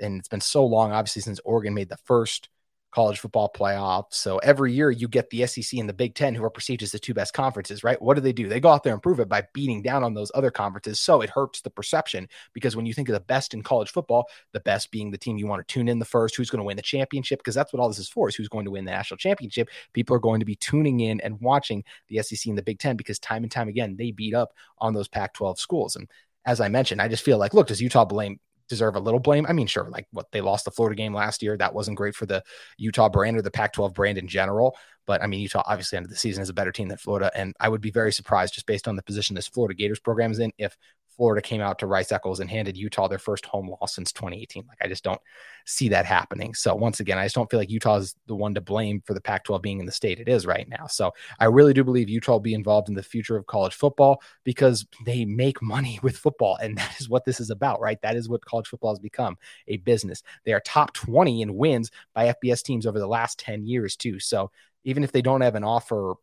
and 0.00 0.18
it's 0.18 0.28
been 0.28 0.40
so 0.40 0.66
long, 0.66 0.92
obviously, 0.92 1.22
since 1.22 1.40
Oregon 1.44 1.74
made 1.74 1.88
the 1.88 1.96
first 2.04 2.48
college 2.94 3.18
football 3.18 3.50
playoff. 3.54 4.04
So 4.10 4.38
every 4.38 4.72
year 4.72 4.88
you 4.88 5.08
get 5.08 5.28
the 5.30 5.44
SEC 5.46 5.78
and 5.80 5.88
the 5.88 5.92
Big 5.92 6.14
Ten, 6.14 6.32
who 6.32 6.44
are 6.44 6.50
perceived 6.50 6.80
as 6.82 6.92
the 6.92 6.98
two 7.00 7.12
best 7.12 7.34
conferences, 7.34 7.82
right? 7.82 8.00
What 8.00 8.14
do 8.14 8.20
they 8.20 8.32
do? 8.32 8.48
They 8.48 8.60
go 8.60 8.70
out 8.70 8.84
there 8.84 8.92
and 8.92 9.02
prove 9.02 9.18
it 9.18 9.28
by 9.28 9.42
beating 9.52 9.82
down 9.82 10.04
on 10.04 10.14
those 10.14 10.30
other 10.32 10.52
conferences. 10.52 11.00
So 11.00 11.20
it 11.20 11.28
hurts 11.28 11.60
the 11.60 11.70
perception 11.70 12.28
because 12.52 12.76
when 12.76 12.86
you 12.86 12.94
think 12.94 13.08
of 13.08 13.14
the 13.14 13.20
best 13.20 13.52
in 13.52 13.62
college 13.62 13.90
football, 13.90 14.26
the 14.52 14.60
best 14.60 14.92
being 14.92 15.10
the 15.10 15.18
team 15.18 15.36
you 15.36 15.48
want 15.48 15.66
to 15.66 15.72
tune 15.72 15.88
in 15.88 15.98
the 15.98 16.04
first, 16.04 16.36
who's 16.36 16.50
going 16.50 16.60
to 16.60 16.64
win 16.64 16.76
the 16.76 16.82
championship, 16.82 17.40
because 17.40 17.56
that's 17.56 17.72
what 17.72 17.80
all 17.80 17.88
this 17.88 17.98
is 17.98 18.08
for, 18.08 18.28
is 18.28 18.36
who's 18.36 18.48
going 18.48 18.64
to 18.64 18.70
win 18.70 18.84
the 18.84 18.92
national 18.92 19.18
championship. 19.18 19.70
People 19.92 20.14
are 20.14 20.20
going 20.20 20.38
to 20.38 20.46
be 20.46 20.54
tuning 20.54 21.00
in 21.00 21.20
and 21.22 21.40
watching 21.40 21.82
the 22.08 22.22
SEC 22.22 22.46
and 22.46 22.56
the 22.56 22.62
Big 22.62 22.78
Ten 22.78 22.96
because 22.96 23.18
time 23.18 23.42
and 23.42 23.50
time 23.50 23.66
again, 23.66 23.96
they 23.96 24.12
beat 24.12 24.34
up 24.34 24.52
on 24.78 24.94
those 24.94 25.08
Pac 25.08 25.34
12 25.34 25.58
schools. 25.58 25.96
And 25.96 26.08
as 26.46 26.60
I 26.60 26.68
mentioned, 26.68 27.02
I 27.02 27.08
just 27.08 27.24
feel 27.24 27.38
like, 27.38 27.54
look, 27.54 27.66
does 27.66 27.82
Utah 27.82 28.04
blame 28.04 28.38
deserve 28.68 28.96
a 28.96 29.00
little 29.00 29.20
blame. 29.20 29.46
I 29.48 29.52
mean, 29.52 29.66
sure, 29.66 29.88
like 29.90 30.06
what 30.10 30.30
they 30.32 30.40
lost 30.40 30.64
the 30.64 30.70
Florida 30.70 30.96
game 30.96 31.14
last 31.14 31.42
year, 31.42 31.56
that 31.56 31.74
wasn't 31.74 31.96
great 31.96 32.14
for 32.14 32.26
the 32.26 32.42
Utah 32.78 33.08
brand 33.08 33.36
or 33.36 33.42
the 33.42 33.50
Pac 33.50 33.72
12 33.72 33.94
brand 33.94 34.18
in 34.18 34.28
general. 34.28 34.76
But 35.06 35.22
I 35.22 35.26
mean, 35.26 35.40
Utah 35.40 35.62
obviously 35.66 35.96
end 35.96 36.06
of 36.06 36.10
the 36.10 36.16
season 36.16 36.42
is 36.42 36.48
a 36.48 36.54
better 36.54 36.72
team 36.72 36.88
than 36.88 36.98
Florida. 36.98 37.30
And 37.34 37.54
I 37.60 37.68
would 37.68 37.80
be 37.80 37.90
very 37.90 38.12
surprised 38.12 38.54
just 38.54 38.66
based 38.66 38.88
on 38.88 38.96
the 38.96 39.02
position 39.02 39.36
this 39.36 39.48
Florida 39.48 39.74
Gators 39.74 40.00
program 40.00 40.32
is 40.32 40.38
in 40.38 40.52
if 40.58 40.76
Florida 41.16 41.42
came 41.42 41.60
out 41.60 41.78
to 41.78 41.86
Rice 41.86 42.12
Eccles 42.12 42.40
and 42.40 42.50
handed 42.50 42.76
Utah 42.76 43.08
their 43.08 43.18
first 43.18 43.46
home 43.46 43.68
loss 43.68 43.94
since 43.94 44.12
2018. 44.12 44.64
Like 44.68 44.78
I 44.82 44.88
just 44.88 45.04
don't 45.04 45.20
see 45.64 45.88
that 45.90 46.06
happening. 46.06 46.54
So 46.54 46.74
once 46.74 47.00
again, 47.00 47.18
I 47.18 47.24
just 47.24 47.34
don't 47.34 47.50
feel 47.50 47.60
like 47.60 47.70
Utah 47.70 47.96
is 47.96 48.16
the 48.26 48.34
one 48.34 48.54
to 48.54 48.60
blame 48.60 49.02
for 49.04 49.14
the 49.14 49.20
Pac-12 49.20 49.62
being 49.62 49.80
in 49.80 49.86
the 49.86 49.92
state 49.92 50.20
it 50.20 50.28
is 50.28 50.46
right 50.46 50.68
now. 50.68 50.86
So 50.86 51.12
I 51.38 51.46
really 51.46 51.72
do 51.72 51.84
believe 51.84 52.08
Utah 52.08 52.32
will 52.32 52.40
be 52.40 52.54
involved 52.54 52.88
in 52.88 52.94
the 52.94 53.02
future 53.02 53.36
of 53.36 53.46
college 53.46 53.74
football 53.74 54.20
because 54.44 54.86
they 55.04 55.24
make 55.24 55.62
money 55.62 55.98
with 56.02 56.16
football, 56.16 56.56
and 56.56 56.76
that 56.78 57.00
is 57.00 57.08
what 57.08 57.24
this 57.24 57.40
is 57.40 57.50
about, 57.50 57.80
right? 57.80 58.00
That 58.02 58.16
is 58.16 58.28
what 58.28 58.44
college 58.44 58.68
football 58.68 58.92
has 58.92 58.98
become 58.98 59.36
a 59.68 59.76
business. 59.78 60.22
They 60.44 60.52
are 60.52 60.60
top 60.60 60.92
20 60.94 61.42
in 61.42 61.54
wins 61.54 61.90
by 62.14 62.34
FBS 62.34 62.62
teams 62.62 62.86
over 62.86 62.98
the 62.98 63.06
last 63.06 63.38
10 63.38 63.64
years 63.64 63.96
too. 63.96 64.18
So 64.18 64.50
even 64.84 65.02
if 65.02 65.12
they 65.12 65.22
don't 65.22 65.40
have 65.40 65.54
an 65.54 65.64
offer 65.64 66.14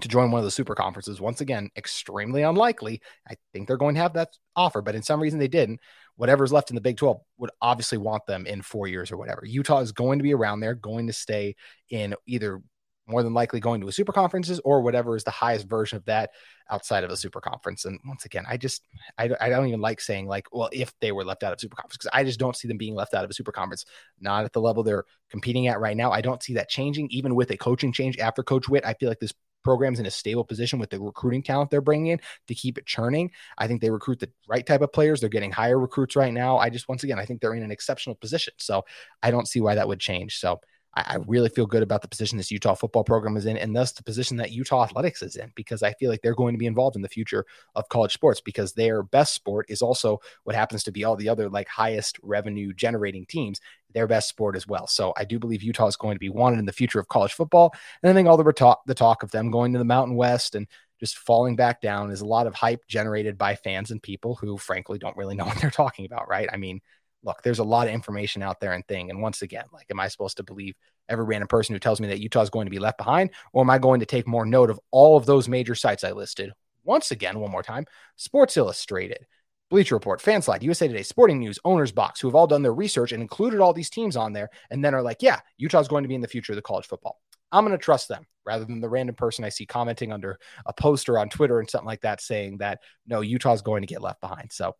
to 0.00 0.08
join 0.08 0.30
one 0.30 0.38
of 0.38 0.44
the 0.44 0.50
super 0.50 0.74
conferences. 0.74 1.20
Once 1.20 1.40
again, 1.40 1.68
extremely 1.76 2.42
unlikely. 2.42 3.00
I 3.28 3.34
think 3.52 3.66
they're 3.66 3.76
going 3.76 3.96
to 3.96 4.00
have 4.00 4.12
that 4.14 4.28
offer, 4.54 4.82
but 4.82 4.94
in 4.94 5.02
some 5.02 5.20
reason 5.20 5.38
they 5.38 5.48
didn't. 5.48 5.80
Whatever's 6.16 6.52
left 6.52 6.70
in 6.70 6.74
the 6.74 6.80
Big 6.80 6.96
12 6.96 7.18
would 7.38 7.50
obviously 7.60 7.98
want 7.98 8.26
them 8.26 8.46
in 8.46 8.62
four 8.62 8.86
years 8.86 9.10
or 9.10 9.16
whatever. 9.16 9.42
Utah 9.44 9.80
is 9.80 9.90
going 9.90 10.18
to 10.18 10.22
be 10.22 10.34
around 10.34 10.60
there, 10.60 10.74
going 10.74 11.06
to 11.06 11.12
stay 11.12 11.56
in 11.88 12.14
either 12.26 12.62
more 13.10 13.22
than 13.22 13.34
likely 13.34 13.60
going 13.60 13.80
to 13.80 13.88
a 13.88 13.92
super 13.92 14.12
conferences 14.12 14.60
or 14.64 14.80
whatever 14.80 15.16
is 15.16 15.24
the 15.24 15.30
highest 15.30 15.68
version 15.68 15.96
of 15.96 16.04
that 16.06 16.30
outside 16.70 17.04
of 17.04 17.10
a 17.10 17.16
super 17.16 17.40
conference. 17.40 17.84
And 17.84 17.98
once 18.06 18.24
again, 18.24 18.44
I 18.48 18.56
just, 18.56 18.82
I, 19.18 19.30
I 19.40 19.48
don't 19.48 19.66
even 19.66 19.80
like 19.80 20.00
saying 20.00 20.26
like, 20.26 20.46
well, 20.52 20.70
if 20.72 20.92
they 21.00 21.12
were 21.12 21.24
left 21.24 21.42
out 21.42 21.52
of 21.52 21.60
super 21.60 21.76
conference, 21.76 21.96
because 21.96 22.10
I 22.12 22.24
just 22.24 22.38
don't 22.38 22.56
see 22.56 22.68
them 22.68 22.78
being 22.78 22.94
left 22.94 23.14
out 23.14 23.24
of 23.24 23.30
a 23.30 23.34
super 23.34 23.52
conference, 23.52 23.84
not 24.20 24.44
at 24.44 24.52
the 24.52 24.60
level 24.60 24.82
they're 24.82 25.04
competing 25.30 25.66
at 25.66 25.80
right 25.80 25.96
now. 25.96 26.12
I 26.12 26.20
don't 26.20 26.42
see 26.42 26.54
that 26.54 26.68
changing, 26.68 27.08
even 27.10 27.34
with 27.34 27.50
a 27.50 27.56
coaching 27.56 27.92
change 27.92 28.18
after 28.18 28.42
Coach 28.42 28.68
Witt. 28.68 28.86
I 28.86 28.94
feel 28.94 29.08
like 29.08 29.20
this 29.20 29.34
programs 29.62 30.00
in 30.00 30.06
a 30.06 30.10
stable 30.10 30.44
position 30.44 30.78
with 30.78 30.88
the 30.88 30.98
recruiting 30.98 31.42
talent 31.42 31.70
they're 31.70 31.82
bringing 31.82 32.12
in 32.12 32.20
to 32.48 32.54
keep 32.54 32.78
it 32.78 32.86
churning. 32.86 33.30
I 33.58 33.66
think 33.66 33.80
they 33.80 33.90
recruit 33.90 34.18
the 34.18 34.30
right 34.48 34.64
type 34.64 34.80
of 34.80 34.92
players. 34.92 35.20
They're 35.20 35.28
getting 35.28 35.52
higher 35.52 35.78
recruits 35.78 36.16
right 36.16 36.32
now. 36.32 36.56
I 36.56 36.70
just, 36.70 36.88
once 36.88 37.04
again, 37.04 37.18
I 37.18 37.26
think 37.26 37.40
they're 37.40 37.54
in 37.54 37.62
an 37.62 37.70
exceptional 37.70 38.16
position. 38.16 38.54
So 38.56 38.84
I 39.22 39.30
don't 39.30 39.46
see 39.46 39.60
why 39.60 39.74
that 39.74 39.88
would 39.88 40.00
change. 40.00 40.38
So 40.38 40.60
I, 40.94 41.18
really 41.26 41.48
feel 41.48 41.66
good 41.66 41.84
about 41.84 42.02
the 42.02 42.08
position 42.08 42.36
this 42.36 42.50
Utah 42.50 42.74
football 42.74 43.04
program 43.04 43.36
is 43.36 43.46
in, 43.46 43.56
and 43.56 43.74
thus 43.74 43.92
the 43.92 44.02
position 44.02 44.36
that 44.38 44.50
Utah 44.50 44.82
athletics 44.82 45.22
is 45.22 45.36
in, 45.36 45.52
because 45.54 45.82
I 45.82 45.92
feel 45.92 46.10
like 46.10 46.20
they're 46.20 46.34
going 46.34 46.54
to 46.54 46.58
be 46.58 46.66
involved 46.66 46.96
in 46.96 47.02
the 47.02 47.08
future 47.08 47.46
of 47.76 47.88
college 47.88 48.12
sports 48.12 48.40
because 48.40 48.72
their 48.72 49.02
best 49.02 49.34
sport 49.34 49.66
is 49.68 49.82
also 49.82 50.20
what 50.44 50.56
happens 50.56 50.82
to 50.84 50.92
be 50.92 51.04
all 51.04 51.14
the 51.14 51.28
other 51.28 51.48
like 51.48 51.68
highest 51.68 52.18
revenue 52.22 52.72
generating 52.72 53.24
teams, 53.26 53.60
their 53.94 54.08
best 54.08 54.28
sport 54.28 54.56
as 54.56 54.66
well. 54.66 54.86
So 54.88 55.12
I 55.16 55.24
do 55.24 55.38
believe 55.38 55.62
Utah 55.62 55.86
is 55.86 55.96
going 55.96 56.16
to 56.16 56.20
be 56.20 56.28
wanted 56.28 56.58
in 56.58 56.66
the 56.66 56.72
future 56.72 56.98
of 56.98 57.08
college 57.08 57.34
football. 57.34 57.72
And 58.02 58.10
I 58.10 58.14
think 58.14 58.28
all 58.28 58.36
the 58.36 58.52
talk, 58.52 58.80
the 58.86 58.94
talk 58.94 59.22
of 59.22 59.30
them 59.30 59.50
going 59.50 59.72
to 59.72 59.78
the 59.78 59.84
Mountain 59.84 60.16
West 60.16 60.56
and 60.56 60.66
just 60.98 61.18
falling 61.18 61.56
back 61.56 61.80
down 61.80 62.10
is 62.10 62.20
a 62.20 62.26
lot 62.26 62.46
of 62.46 62.54
hype 62.54 62.86
generated 62.86 63.38
by 63.38 63.54
fans 63.54 63.90
and 63.90 64.02
people 64.02 64.34
who 64.34 64.58
frankly 64.58 64.98
don't 64.98 65.16
really 65.16 65.34
know 65.34 65.44
what 65.46 65.60
they're 65.60 65.70
talking 65.70 66.04
about, 66.04 66.28
right? 66.28 66.48
I 66.52 66.56
mean, 66.56 66.80
look, 67.22 67.42
there's 67.42 67.58
a 67.58 67.64
lot 67.64 67.86
of 67.86 67.94
information 67.94 68.42
out 68.42 68.60
there 68.60 68.72
and 68.72 68.86
thing. 68.86 69.10
And 69.10 69.20
once 69.20 69.42
again, 69.42 69.64
like, 69.72 69.86
am 69.90 70.00
I 70.00 70.08
supposed 70.08 70.36
to 70.38 70.42
believe 70.42 70.74
every 71.08 71.24
random 71.24 71.48
person 71.48 71.74
who 71.74 71.80
tells 71.80 72.00
me 72.00 72.08
that 72.08 72.20
Utah 72.20 72.42
is 72.42 72.50
going 72.50 72.66
to 72.66 72.70
be 72.70 72.78
left 72.78 72.98
behind, 72.98 73.30
or 73.52 73.62
am 73.62 73.70
I 73.70 73.78
going 73.78 74.00
to 74.00 74.06
take 74.06 74.26
more 74.26 74.46
note 74.46 74.70
of 74.70 74.80
all 74.90 75.16
of 75.16 75.26
those 75.26 75.48
major 75.48 75.74
sites 75.74 76.04
I 76.04 76.12
listed? 76.12 76.52
Once 76.84 77.10
again, 77.10 77.38
one 77.38 77.50
more 77.50 77.62
time, 77.62 77.84
Sports 78.16 78.56
Illustrated, 78.56 79.26
Bleacher 79.68 79.94
Report, 79.94 80.20
FanSided, 80.20 80.62
USA 80.62 80.88
Today, 80.88 81.02
Sporting 81.02 81.38
News, 81.38 81.58
Owners 81.64 81.92
Box, 81.92 82.20
who 82.20 82.28
have 82.28 82.34
all 82.34 82.46
done 82.46 82.62
their 82.62 82.74
research 82.74 83.12
and 83.12 83.22
included 83.22 83.60
all 83.60 83.72
these 83.72 83.90
teams 83.90 84.16
on 84.16 84.32
there, 84.32 84.48
and 84.70 84.84
then 84.84 84.94
are 84.94 85.02
like, 85.02 85.22
yeah, 85.22 85.40
Utah's 85.58 85.88
going 85.88 86.04
to 86.04 86.08
be 86.08 86.14
in 86.14 86.20
the 86.20 86.28
future 86.28 86.52
of 86.52 86.56
the 86.56 86.62
college 86.62 86.86
football. 86.86 87.20
I'm 87.52 87.64
going 87.64 87.76
to 87.76 87.82
trust 87.82 88.08
them 88.08 88.26
rather 88.46 88.64
than 88.64 88.80
the 88.80 88.88
random 88.88 89.14
person 89.14 89.44
I 89.44 89.48
see 89.48 89.66
commenting 89.66 90.12
under 90.12 90.38
a 90.66 90.72
poster 90.72 91.18
on 91.18 91.28
Twitter 91.28 91.60
and 91.60 91.68
something 91.68 91.86
like 91.86 92.00
that 92.02 92.20
saying 92.20 92.58
that 92.58 92.80
no, 93.06 93.20
Utah's 93.20 93.62
going 93.62 93.82
to 93.82 93.86
get 93.86 94.02
left 94.02 94.20
behind. 94.20 94.52
So 94.52 94.76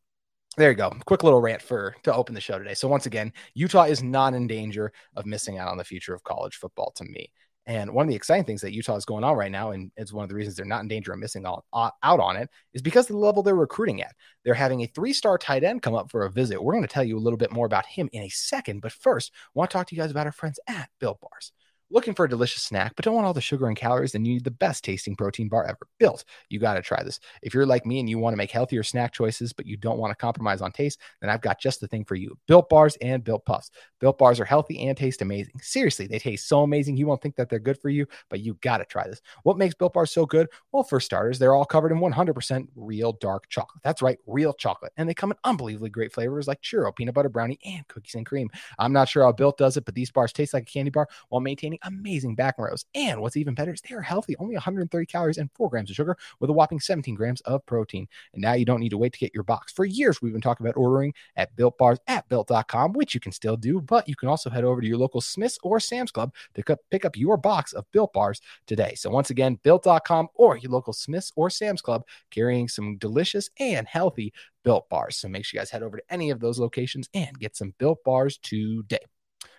there 0.57 0.71
you 0.71 0.77
go. 0.77 0.91
Quick 1.07 1.23
little 1.23 1.41
rant 1.41 1.63
for 1.63 1.95
to 2.03 2.15
open 2.15 2.35
the 2.35 2.41
show 2.41 2.59
today. 2.59 2.75
So 2.75 2.89
once 2.89 3.07
again, 3.07 3.33
Utah 3.55 3.85
is 3.85 4.03
not 4.03 4.35
in 4.35 4.47
danger 4.47 4.93
of 5.17 5.27
missing 5.27 5.59
out 5.59 5.69
on 5.69 5.79
the 5.79 5.85
future 5.85 6.15
of 6.15 6.25
college 6.25 6.57
football 6.57 6.93
to 6.97 7.05
me. 7.05 7.31
And 7.67 7.93
one 7.93 8.05
of 8.05 8.09
the 8.09 8.17
exciting 8.17 8.45
things 8.45 8.63
that 8.63 8.73
Utah 8.73 8.97
is 8.97 9.05
going 9.05 9.23
on 9.23 9.37
right 9.37 9.53
now, 9.53 9.71
and 9.71 9.93
it's 9.97 10.13
one 10.13 10.25
of 10.25 10.29
the 10.29 10.35
reasons 10.35 10.57
they're 10.57 10.67
not 10.67 10.81
in 10.81 10.89
danger 10.89 11.13
of 11.13 11.21
missing 11.21 11.47
out 11.47 11.65
on 11.73 12.37
it, 12.37 12.49
is 12.73 12.83
because 12.83 13.09
of 13.09 13.15
the 13.15 13.21
level 13.21 13.43
they're 13.43 13.55
recruiting 13.55 14.03
at. 14.03 14.15
They're 14.45 14.55
having 14.55 14.83
a 14.83 14.87
three 14.87 15.13
star 15.13 15.39
tight 15.39 15.63
end 15.63 15.83
come 15.83 15.95
up 15.95 16.11
for 16.11 16.25
a 16.25 16.31
visit. 16.31 16.61
We're 16.61 16.73
going 16.73 16.83
to 16.83 16.93
tell 16.93 17.05
you 17.05 17.17
a 17.17 17.21
little 17.21 17.37
bit 17.37 17.53
more 17.53 17.67
about 17.67 17.87
him 17.87 18.09
in 18.13 18.23
a 18.23 18.29
second. 18.31 18.81
But 18.81 18.93
first, 18.93 19.31
I 19.35 19.51
want 19.55 19.71
to 19.71 19.77
talk 19.77 19.87
to 19.89 19.95
you 19.95 20.01
guys 20.03 20.11
about 20.11 20.27
our 20.27 20.33
friends 20.33 20.59
at 20.67 20.89
Built 20.99 21.21
Bars. 21.21 21.53
Looking 21.93 22.15
for 22.15 22.25
a 22.25 22.29
delicious 22.29 22.63
snack, 22.63 22.93
but 22.95 23.05
don't 23.05 23.17
want 23.17 23.27
all 23.27 23.35
the 23.35 23.41
sugar 23.41 23.67
and 23.67 23.77
calories, 23.77 24.13
then 24.13 24.25
you 24.25 24.35
need 24.35 24.45
the 24.45 24.51
best 24.53 24.85
tasting 24.85 25.17
protein 25.17 25.49
bar 25.49 25.65
ever 25.65 25.89
built. 25.99 26.25
You 26.49 26.61
got 26.61 26.75
to 26.75 26.83
try 26.83 27.03
this. 27.03 27.19
If 27.43 27.53
you're 27.53 27.67
like 27.67 27.85
me 27.85 27.99
and 27.99 28.09
you 28.09 28.17
want 28.17 28.33
to 28.33 28.37
make 28.37 28.53
healthier 28.53 28.85
snack 28.85 29.13
choices, 29.13 29.53
but 29.53 29.67
you 29.67 29.77
don't 29.77 29.99
want 29.99 30.13
to 30.13 30.15
compromise 30.15 30.61
on 30.61 30.71
taste, 30.71 31.01
then 31.21 31.31
I've 31.31 31.41
got 31.41 31.61
just 31.61 31.81
the 31.81 31.89
thing 31.89 32.05
for 32.05 32.15
you 32.15 32.39
Built 32.47 32.69
Bars 32.69 32.97
and 33.01 33.25
Built 33.25 33.45
Puffs. 33.45 33.73
Built 33.99 34.19
Bars 34.19 34.39
are 34.39 34.45
healthy 34.45 34.87
and 34.87 34.97
taste 34.97 35.21
amazing. 35.21 35.55
Seriously, 35.61 36.07
they 36.07 36.21
taste 36.21 36.47
so 36.47 36.63
amazing. 36.63 36.97
You 36.97 37.09
won't 37.09 37.21
think 37.23 37.35
that 37.35 37.49
they're 37.49 37.59
good 37.59 37.81
for 37.81 37.89
you, 37.89 38.07
but 38.29 38.39
you 38.39 38.55
got 38.61 38.79
to 38.79 38.85
try 38.85 39.09
this. 39.09 39.21
What 39.43 39.59
makes 39.59 39.75
Built 39.75 39.93
Bars 39.93 40.13
so 40.13 40.25
good? 40.25 40.47
Well, 40.71 40.85
for 40.85 41.01
starters, 41.01 41.41
they're 41.41 41.57
all 41.57 41.65
covered 41.65 41.91
in 41.91 41.99
100% 41.99 42.69
real 42.77 43.15
dark 43.15 43.49
chocolate. 43.49 43.83
That's 43.83 44.01
right, 44.01 44.19
real 44.29 44.53
chocolate. 44.53 44.93
And 44.97 45.09
they 45.09 45.15
come 45.15 45.33
in 45.33 45.39
unbelievably 45.43 45.91
great 45.91 46.13
flavors 46.13 46.47
like 46.47 46.63
churro, 46.63 46.95
peanut 46.95 47.17
butter 47.17 47.29
brownie, 47.29 47.59
and 47.65 47.87
cookies 47.89 48.15
and 48.15 48.25
cream. 48.25 48.49
I'm 48.79 48.93
not 48.93 49.09
sure 49.09 49.25
how 49.25 49.33
Built 49.33 49.59
does 49.59 49.77
it, 49.77 49.85
but 49.85 49.97
these 49.97 50.13
bars 50.13 50.33
taste 50.33 50.55
like 50.55 50.63
a 50.63 50.73
candy 50.73 50.93
bar 50.93 51.09
while 51.31 51.41
maintaining 51.41 51.80
amazing 51.83 52.37
macros. 52.37 52.85
And 52.95 53.21
what's 53.21 53.37
even 53.37 53.55
better 53.55 53.73
is 53.73 53.81
they 53.81 53.95
are 53.95 54.01
healthy, 54.01 54.37
only 54.39 54.55
130 54.55 55.07
calories 55.07 55.39
and 55.39 55.51
four 55.55 55.69
grams 55.69 55.91
of 55.91 55.97
sugar 55.97 56.17
with 56.39 56.51
a 56.51 56.53
whopping 56.53 56.81
17 56.81 57.15
grams 57.15 57.41
of 57.43 57.65
protein. 57.67 58.09
And 58.33 58.43
now 58.43 58.55
you 58.55 58.65
don't 58.65 58.81
need 58.81 58.91
to 58.91 58.99
wait 58.99 59.13
to 59.13 59.19
get 59.19 59.35
your 59.35 59.43
box. 59.43 59.73
For 59.73 59.85
years, 59.85 60.21
we've 60.21 60.33
been 60.33 60.41
talking 60.41 60.67
about 60.67 60.77
ordering 60.77 61.15
at 61.37 61.55
built 61.57 61.79
bars 61.79 61.99
at 62.07 62.29
built.com, 62.29 62.93
which 62.93 63.15
you 63.15 63.21
can 63.21 63.33
still 63.33 63.57
do, 63.57 63.81
but 63.81 64.09
you 64.09 64.17
can 64.17 64.29
also 64.29 64.51
head 64.51 64.65
over 64.65 64.81
to 64.81 64.87
your 64.87 64.99
local 64.99 65.21
Smith's 65.21 65.59
or 65.63 65.81
Sam's 65.81 66.11
Club 66.11 66.35
to 66.55 66.79
pick 66.91 67.05
up 67.05 67.17
your 67.17 67.37
box 67.37 67.73
of 67.73 67.91
built 67.93 68.13
bars 68.13 68.41
today. 68.67 68.95
So 68.95 69.11
once 69.11 69.31
again, 69.31 69.59
built.com 69.63 70.29
or 70.35 70.57
your 70.57 70.73
local 70.73 70.93
Smith's 70.93 71.33
or 71.37 71.51
Sam's 71.51 71.83
Club 71.83 72.05
carrying 72.31 72.69
some 72.69 72.97
delicious 72.99 73.51
and 73.59 73.87
healthy 73.87 74.33
built 74.63 74.89
bars. 74.89 75.17
So 75.17 75.29
make 75.29 75.45
sure 75.45 75.59
you 75.59 75.61
guys 75.61 75.71
head 75.71 75.83
over 75.83 75.97
to 75.97 76.03
any 76.11 76.31
of 76.31 76.41
those 76.41 76.59
locations 76.59 77.09
and 77.15 77.39
get 77.39 77.57
some 77.57 77.75
built 77.79 78.03
bars 78.05 78.39
today. 78.39 78.99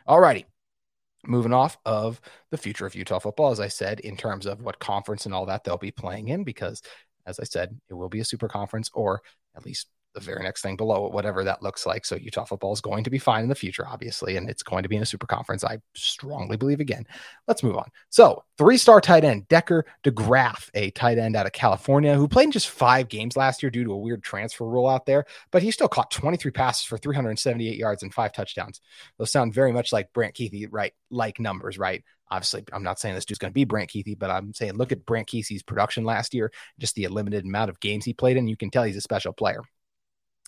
All 0.06 0.20
righty 0.20 0.46
moving 1.26 1.54
off 1.54 1.78
of 1.86 2.20
the 2.50 2.58
future 2.58 2.86
of 2.86 2.96
Utah 2.96 3.20
football, 3.20 3.52
as 3.52 3.60
I 3.60 3.68
said, 3.68 4.00
in 4.00 4.18
terms 4.18 4.46
of 4.46 4.62
what 4.62 4.80
conference 4.80 5.26
and 5.26 5.34
all 5.34 5.46
that 5.46 5.64
they'll 5.64 5.78
be 5.78 5.92
playing 5.92 6.30
in, 6.30 6.44
because 6.44 6.82
as 7.26 7.40
I 7.40 7.44
said, 7.44 7.80
it 7.90 7.94
will 7.94 8.10
be 8.10 8.20
a 8.20 8.26
super 8.26 8.48
conference 8.48 8.90
or 8.94 9.22
at 9.56 9.66
least 9.66 9.88
the 10.14 10.20
very 10.20 10.38
mm-hmm. 10.38 10.46
next 10.46 10.62
thing 10.62 10.76
below 10.76 11.06
it, 11.06 11.14
whatever 11.14 11.44
that 11.44 11.62
looks 11.62 11.86
like. 11.86 12.06
So 12.06 12.16
Utah 12.16 12.46
football 12.46 12.74
is 12.74 12.82
going 12.82 13.04
to 13.04 13.10
be 13.10 13.18
fine 13.18 13.44
in 13.44 13.50
the 13.50 13.56
future, 13.56 13.88
obviously, 13.88 14.38
and 14.38 14.50
it's 14.50 14.64
going 14.64 14.84
to 14.84 14.90
be 14.90 14.96
in 14.96 15.02
a 15.02 15.06
super 15.06 15.28
conference. 15.28 15.64
I 15.64 15.80
strongly 15.96 16.58
believe 16.58 16.80
again. 16.80 17.06
Let's 17.48 17.64
move 17.64 17.78
on. 17.78 17.90
So 18.10 18.44
three-star 18.58 19.02
tight 19.02 19.24
end 19.24 19.48
Decker 19.48 19.86
DeGraaf, 20.04 20.70
a 20.74 20.92
tight 20.92 21.18
end 21.18 21.36
out 21.36 21.46
of 21.46 21.52
California 21.52 22.16
who 22.16 22.28
played 22.28 22.46
in 22.46 22.52
just 22.52 22.70
five 22.70 23.08
games 23.08 23.38
last 23.38 23.64
year 23.64 23.70
due 23.70 23.84
to 23.84 23.92
a 23.92 23.98
weird 23.98 24.24
transfer 24.24 24.66
rule 24.66 24.88
out 24.88 25.06
there, 25.06 25.26
but 25.52 25.64
he 25.64 25.72
still 25.72 25.88
caught 25.88 26.12
23 26.12 26.52
passes 26.52 26.86
for 26.86 26.98
378 26.98 27.78
yards 27.78 28.04
and 28.04 28.14
five 28.14 28.34
touchdowns. 28.34 28.82
Those 29.18 29.32
sound 29.32 29.54
very 29.54 29.72
much 29.72 29.94
like 29.94 30.14
Brant 30.14 30.36
Kuithe, 30.36 30.68
right? 30.72 30.94
Like 31.10 31.40
numbers, 31.40 31.78
right? 31.78 32.04
Obviously, 32.30 32.64
I'm 32.72 32.84
not 32.84 32.98
saying 32.98 33.16
this 33.16 33.26
dude's 33.26 33.40
going 33.40 33.52
to 33.52 33.54
be 33.54 33.66
Brant 33.66 33.90
Kuithe, 33.90 34.18
but 34.18 34.32
I'm 34.32 34.54
saying 34.54 34.74
look 34.74 34.94
at 34.94 35.06
Brant 35.06 35.28
Kuithe's 35.28 35.64
production 35.64 36.06
last 36.06 36.34
year, 36.34 36.52
just 36.80 36.96
the 36.96 37.08
limited 37.10 37.44
amount 37.44 37.70
of 37.70 37.80
games 37.82 38.06
he 38.06 38.14
played 38.14 38.38
in. 38.38 38.48
You 38.48 38.56
can 38.56 38.70
tell 38.70 38.84
he's 38.84 38.96
a 38.96 39.02
special 39.02 39.34
player. 39.34 39.62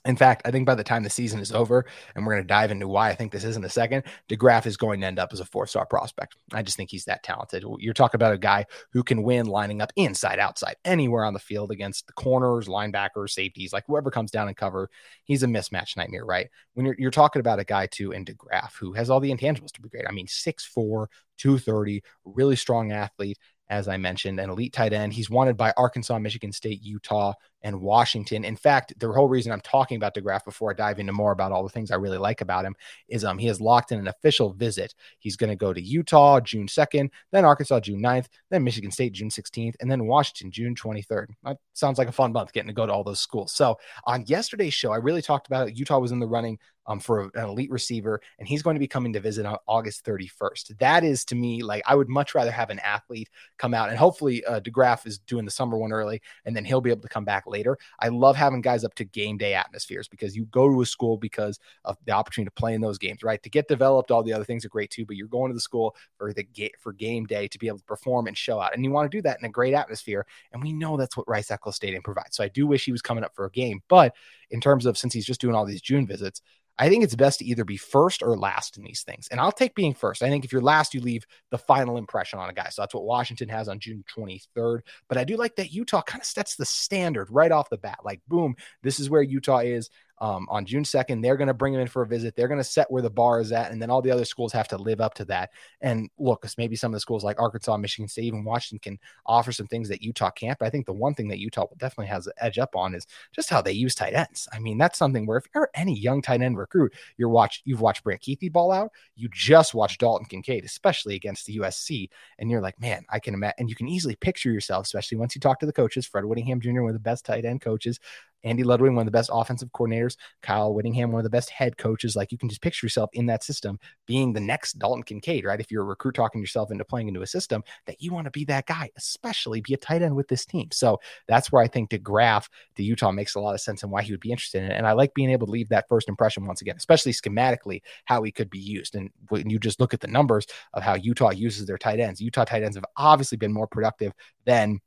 In 0.05 0.17
fact, 0.17 0.41
I 0.45 0.51
think 0.51 0.65
by 0.65 0.75
the 0.75 0.83
time 0.83 1.03
the 1.03 1.09
season 1.09 1.39
is 1.39 1.51
over, 1.51 1.85
and 2.15 2.25
we're 2.25 2.33
going 2.33 2.43
to 2.43 2.47
dive 2.47 2.71
into 2.71 2.87
why 2.87 3.09
I 3.09 3.15
think 3.15 3.31
this 3.31 3.45
is 3.45 3.55
in 3.55 3.63
a 3.63 3.69
second, 3.69 4.03
DeGraaf 4.29 4.65
is 4.65 4.75
going 4.75 4.99
to 5.01 5.07
end 5.07 5.17
up 5.17 5.31
as 5.31 5.39
a 5.39 5.45
four 5.45 5.65
star 5.65 5.85
prospect. 5.85 6.35
I 6.51 6.61
just 6.61 6.75
think 6.75 6.89
he's 6.89 7.05
that 7.05 7.23
talented. 7.23 7.63
You're 7.79 7.93
talking 7.93 8.17
about 8.17 8.33
a 8.33 8.37
guy 8.37 8.65
who 8.91 9.03
can 9.03 9.23
win 9.23 9.45
lining 9.45 9.81
up 9.81 9.93
inside, 9.95 10.39
outside, 10.39 10.75
anywhere 10.83 11.23
on 11.23 11.33
the 11.33 11.39
field 11.39 11.71
against 11.71 12.07
the 12.07 12.13
corners, 12.13 12.67
linebackers, 12.67 13.29
safeties, 13.29 13.71
like 13.71 13.85
whoever 13.87 14.11
comes 14.11 14.31
down 14.31 14.47
and 14.49 14.57
cover. 14.57 14.89
He's 15.23 15.43
a 15.43 15.47
mismatch 15.47 15.95
nightmare, 15.95 16.25
right? 16.25 16.49
When 16.73 16.85
you're, 16.85 16.95
you're 16.97 17.11
talking 17.11 17.39
about 17.39 17.59
a 17.59 17.65
guy 17.65 17.87
too 17.87 18.11
in 18.11 18.25
DeGraaf 18.25 18.75
who 18.79 18.93
has 18.93 19.09
all 19.09 19.21
the 19.21 19.33
intangibles 19.33 19.71
to 19.73 19.81
be 19.81 19.89
great. 19.89 20.05
I 20.07 20.11
mean, 20.11 20.27
6'4, 20.27 21.07
230, 21.37 22.03
really 22.25 22.55
strong 22.55 22.91
athlete 22.91 23.37
as 23.69 23.87
I 23.87 23.97
mentioned, 23.97 24.39
an 24.39 24.49
elite 24.49 24.73
tight 24.73 24.93
end. 24.93 25.13
He's 25.13 25.29
wanted 25.29 25.57
by 25.57 25.73
Arkansas, 25.75 26.19
Michigan 26.19 26.51
State, 26.51 26.83
Utah, 26.83 27.33
and 27.63 27.79
Washington. 27.79 28.43
In 28.43 28.55
fact, 28.55 28.93
the 28.99 29.11
whole 29.11 29.27
reason 29.27 29.51
I'm 29.51 29.61
talking 29.61 29.97
about 29.97 30.13
DeGraaf 30.15 30.45
before 30.45 30.71
I 30.71 30.73
dive 30.73 30.99
into 30.99 31.13
more 31.13 31.31
about 31.31 31.51
all 31.51 31.63
the 31.63 31.69
things 31.69 31.91
I 31.91 31.95
really 31.95 32.17
like 32.17 32.41
about 32.41 32.65
him 32.65 32.75
is 33.07 33.23
um 33.23 33.37
he 33.37 33.47
has 33.47 33.61
locked 33.61 33.91
in 33.91 33.99
an 33.99 34.07
official 34.07 34.53
visit. 34.53 34.93
He's 35.19 35.35
going 35.35 35.49
to 35.49 35.55
go 35.55 35.73
to 35.73 35.81
Utah 35.81 36.39
June 36.39 36.67
2nd, 36.67 37.09
then 37.31 37.45
Arkansas 37.45 37.79
June 37.81 38.01
9th, 38.01 38.27
then 38.49 38.63
Michigan 38.63 38.91
State 38.91 39.13
June 39.13 39.29
16th, 39.29 39.75
and 39.79 39.89
then 39.89 40.05
Washington 40.05 40.51
June 40.51 40.75
23rd. 40.75 41.27
That 41.43 41.57
sounds 41.73 41.97
like 41.97 42.07
a 42.07 42.13
fun 42.13 42.33
month 42.33 42.53
getting 42.53 42.67
to 42.67 42.73
go 42.73 42.85
to 42.85 42.93
all 42.93 43.03
those 43.03 43.19
schools. 43.19 43.51
So 43.53 43.77
on 44.05 44.25
yesterday's 44.27 44.73
show, 44.73 44.91
I 44.91 44.97
really 44.97 45.21
talked 45.21 45.47
about 45.47 45.67
it. 45.67 45.77
Utah 45.77 45.99
was 45.99 46.11
in 46.11 46.19
the 46.19 46.27
running 46.27 46.59
um, 46.85 46.99
for 46.99 47.31
an 47.35 47.45
elite 47.45 47.71
receiver, 47.71 48.21
and 48.39 48.47
he's 48.47 48.61
going 48.61 48.75
to 48.75 48.79
be 48.79 48.87
coming 48.87 49.13
to 49.13 49.19
visit 49.19 49.45
on 49.45 49.57
August 49.67 50.05
31st. 50.05 50.77
That 50.79 51.03
is 51.03 51.23
to 51.25 51.35
me 51.35 51.63
like 51.63 51.83
I 51.85 51.95
would 51.95 52.09
much 52.09 52.35
rather 52.35 52.51
have 52.51 52.69
an 52.69 52.79
athlete 52.79 53.29
come 53.57 53.73
out, 53.73 53.89
and 53.89 53.97
hopefully 53.97 54.43
uh, 54.45 54.59
DeGraaf 54.59 55.05
is 55.07 55.19
doing 55.19 55.45
the 55.45 55.51
summer 55.51 55.77
one 55.77 55.93
early, 55.93 56.21
and 56.45 56.55
then 56.55 56.65
he'll 56.65 56.81
be 56.81 56.89
able 56.89 57.01
to 57.01 57.09
come 57.09 57.25
back 57.25 57.45
later. 57.53 57.77
I 57.99 58.09
love 58.09 58.35
having 58.35 58.59
guys 58.59 58.83
up 58.83 58.95
to 58.95 59.05
game 59.05 59.37
day 59.37 59.53
atmospheres 59.53 60.09
because 60.09 60.35
you 60.35 60.45
go 60.45 60.67
to 60.67 60.81
a 60.81 60.85
school 60.85 61.17
because 61.17 61.59
of 61.85 61.97
the 62.05 62.11
opportunity 62.11 62.49
to 62.49 62.59
play 62.59 62.73
in 62.73 62.81
those 62.81 62.97
games, 62.97 63.23
right? 63.23 63.41
To 63.43 63.49
get 63.49 63.69
developed, 63.69 64.11
all 64.11 64.23
the 64.23 64.33
other 64.33 64.43
things 64.43 64.65
are 64.65 64.69
great 64.69 64.89
too, 64.89 65.05
but 65.05 65.15
you're 65.15 65.27
going 65.27 65.51
to 65.51 65.55
the 65.55 65.61
school 65.61 65.95
for 66.17 66.33
the 66.33 66.43
ga- 66.43 66.73
for 66.79 66.91
game 66.91 67.25
day 67.25 67.47
to 67.47 67.57
be 67.57 67.67
able 67.67 67.77
to 67.77 67.85
perform 67.85 68.27
and 68.27 68.37
show 68.37 68.59
out, 68.59 68.73
and 68.73 68.83
you 68.83 68.91
want 68.91 69.09
to 69.09 69.17
do 69.17 69.21
that 69.21 69.39
in 69.39 69.45
a 69.45 69.49
great 69.49 69.73
atmosphere, 69.73 70.25
and 70.51 70.61
we 70.61 70.73
know 70.73 70.97
that's 70.97 71.15
what 71.15 71.29
Rice 71.29 71.51
Eccles 71.51 71.75
Stadium 71.75 72.03
provides. 72.03 72.35
So 72.35 72.43
I 72.43 72.49
do 72.49 72.67
wish 72.67 72.83
he 72.83 72.91
was 72.91 73.01
coming 73.01 73.23
up 73.23 73.35
for 73.35 73.45
a 73.45 73.51
game, 73.51 73.81
but 73.87 74.13
in 74.49 74.59
terms 74.59 74.85
of 74.85 74.97
since 74.97 75.13
he's 75.13 75.25
just 75.25 75.41
doing 75.41 75.55
all 75.55 75.65
these 75.65 75.81
June 75.81 76.05
visits 76.07 76.41
I 76.79 76.89
think 76.89 77.03
it's 77.03 77.15
best 77.15 77.39
to 77.39 77.45
either 77.45 77.63
be 77.63 77.77
first 77.77 78.23
or 78.23 78.35
last 78.35 78.77
in 78.77 78.83
these 78.83 79.03
things. 79.03 79.27
And 79.29 79.39
I'll 79.39 79.51
take 79.51 79.75
being 79.75 79.93
first. 79.93 80.23
I 80.23 80.29
think 80.29 80.43
if 80.43 80.51
you're 80.51 80.61
last, 80.61 80.93
you 80.93 81.01
leave 81.01 81.25
the 81.51 81.57
final 81.57 81.97
impression 81.97 82.39
on 82.39 82.49
a 82.49 82.53
guy. 82.53 82.69
So 82.69 82.81
that's 82.81 82.95
what 82.95 83.03
Washington 83.03 83.49
has 83.49 83.69
on 83.69 83.79
June 83.79 84.03
23rd. 84.15 84.79
But 85.07 85.17
I 85.17 85.23
do 85.23 85.37
like 85.37 85.55
that 85.57 85.71
Utah 85.71 86.01
kind 86.01 86.21
of 86.21 86.25
sets 86.25 86.55
the 86.55 86.65
standard 86.65 87.29
right 87.29 87.51
off 87.51 87.69
the 87.69 87.77
bat. 87.77 87.99
Like, 88.03 88.21
boom, 88.27 88.55
this 88.81 88.99
is 88.99 89.09
where 89.09 89.21
Utah 89.21 89.59
is 89.59 89.89
um, 90.19 90.47
on 90.49 90.65
June 90.65 90.83
2nd. 90.83 91.21
They're 91.21 91.37
going 91.37 91.47
to 91.47 91.53
bring 91.53 91.73
him 91.73 91.79
in 91.79 91.87
for 91.87 92.01
a 92.01 92.07
visit. 92.07 92.35
They're 92.35 92.47
going 92.47 92.59
to 92.59 92.63
set 92.63 92.89
where 92.89 93.01
the 93.01 93.09
bar 93.09 93.39
is 93.39 93.51
at. 93.51 93.71
And 93.71 93.81
then 93.81 93.89
all 93.89 94.01
the 94.01 94.11
other 94.11 94.25
schools 94.25 94.53
have 94.53 94.67
to 94.69 94.77
live 94.77 95.01
up 95.01 95.13
to 95.15 95.25
that. 95.25 95.51
And 95.81 96.09
look, 96.17 96.45
maybe 96.57 96.75
some 96.75 96.91
of 96.91 96.95
the 96.95 96.99
schools 96.99 97.23
like 97.23 97.39
Arkansas, 97.39 97.77
Michigan 97.77 98.07
State, 98.07 98.25
even 98.25 98.43
Washington 98.43 98.79
can 98.79 98.99
offer 99.25 99.51
some 99.51 99.67
things 99.67 99.89
that 99.89 100.01
Utah 100.01 100.31
can't. 100.31 100.57
But 100.57 100.67
I 100.67 100.69
think 100.69 100.85
the 100.85 100.93
one 100.93 101.13
thing 101.13 101.27
that 101.29 101.39
Utah 101.39 101.67
definitely 101.77 102.07
has 102.07 102.27
an 102.27 102.33
edge 102.39 102.59
up 102.59 102.75
on 102.75 102.95
is 102.95 103.07
just 103.31 103.49
how 103.49 103.61
they 103.61 103.71
use 103.71 103.95
tight 103.95 104.13
ends. 104.13 104.47
I 104.53 104.59
mean, 104.59 104.77
that's 104.77 104.97
something 104.97 105.25
where 105.25 105.37
if 105.37 105.45
you're 105.53 105.69
any 105.73 105.97
young 105.97 106.21
tight 106.21 106.41
end 106.41 106.57
recruit, 106.57 106.93
you're 107.17 107.29
watch, 107.29 107.61
you've 107.65 107.81
watched 107.81 108.03
Brant 108.03 108.21
Kuithe 108.21 108.51
ball 108.51 108.71
out. 108.71 108.91
You 109.15 109.29
just 109.31 109.73
watched 109.73 109.99
Dalton 109.99 110.25
Kincaid, 110.25 110.63
especially 110.63 111.15
against 111.15 111.45
the 111.45 111.57
USC. 111.57 112.09
And 112.39 112.49
you're 112.49 112.61
like, 112.61 112.79
man, 112.79 113.03
I 113.09 113.19
can 113.19 113.33
imagine. 113.33 113.55
And 113.59 113.69
you 113.69 113.75
can 113.75 113.87
easily 113.87 114.15
picture 114.15 114.51
yourself, 114.51 114.85
especially 114.85 115.17
once 115.17 115.35
you 115.35 115.41
talk 115.41 115.59
to 115.59 115.65
the 115.65 115.73
coaches, 115.73 116.05
Fred 116.05 116.25
Whittingham 116.25 116.61
Jr., 116.61 116.81
one 116.81 116.89
of 116.89 116.93
the 116.93 116.99
best 116.99 117.25
tight 117.25 117.45
end 117.45 117.61
coaches, 117.61 117.99
Andy 118.43 118.63
Ludwig, 118.63 118.93
one 118.93 119.01
of 119.01 119.05
the 119.05 119.11
best 119.11 119.29
offensive 119.31 119.69
coordinators, 119.71 120.17
Kyle 120.41 120.73
Whittingham, 120.73 121.11
one 121.11 121.19
of 121.19 121.23
the 121.23 121.29
best 121.29 121.49
head 121.49 121.77
coaches. 121.77 122.15
Like 122.15 122.31
you 122.31 122.37
can 122.37 122.49
just 122.49 122.61
picture 122.61 122.85
yourself 122.85 123.09
in 123.13 123.25
that 123.27 123.43
system 123.43 123.79
being 124.05 124.33
the 124.33 124.39
next 124.39 124.79
Dalton 124.79 125.03
Kincaid, 125.03 125.45
right? 125.45 125.59
If 125.59 125.71
you're 125.71 125.83
a 125.83 125.85
recruit 125.85 126.15
talking 126.15 126.41
yourself 126.41 126.71
into 126.71 126.85
playing 126.85 127.07
into 127.07 127.21
a 127.21 127.27
system 127.27 127.63
that 127.85 128.01
you 128.01 128.11
want 128.11 128.25
to 128.25 128.31
be 128.31 128.45
that 128.45 128.65
guy, 128.65 128.89
especially 128.97 129.61
be 129.61 129.73
a 129.73 129.77
tight 129.77 130.01
end 130.01 130.15
with 130.15 130.27
this 130.27 130.45
team. 130.45 130.69
So 130.71 130.99
that's 131.27 131.51
where 131.51 131.63
I 131.63 131.67
think 131.67 131.89
DeGraaf 131.89 132.47
to 132.75 132.83
Utah 132.83 133.11
makes 133.11 133.35
a 133.35 133.39
lot 133.39 133.53
of 133.53 133.61
sense 133.61 133.83
and 133.83 133.91
why 133.91 134.01
he 134.01 134.11
would 134.11 134.19
be 134.19 134.31
interested 134.31 134.63
in 134.63 134.71
it. 134.71 134.75
And 134.75 134.87
I 134.87 134.93
like 134.93 135.13
being 135.13 135.29
able 135.29 135.47
to 135.47 135.51
leave 135.51 135.69
that 135.69 135.87
first 135.87 136.09
impression 136.09 136.45
once 136.45 136.61
again, 136.61 136.75
especially 136.77 137.13
schematically, 137.13 137.81
how 138.05 138.23
he 138.23 138.31
could 138.31 138.49
be 138.49 138.59
used. 138.59 138.95
And 138.95 139.09
when 139.29 139.49
you 139.49 139.59
just 139.59 139.79
look 139.79 139.93
at 139.93 140.01
the 140.01 140.07
numbers 140.07 140.45
of 140.73 140.83
how 140.83 140.95
Utah 140.95 141.31
uses 141.31 141.65
their 141.65 141.77
tight 141.77 141.99
ends, 141.99 142.21
Utah 142.21 142.45
tight 142.45 142.63
ends 142.63 142.75
have 142.77 142.85
obviously 142.97 143.37
been 143.37 143.53
more 143.53 143.67
productive 143.67 144.13
than 144.45 144.79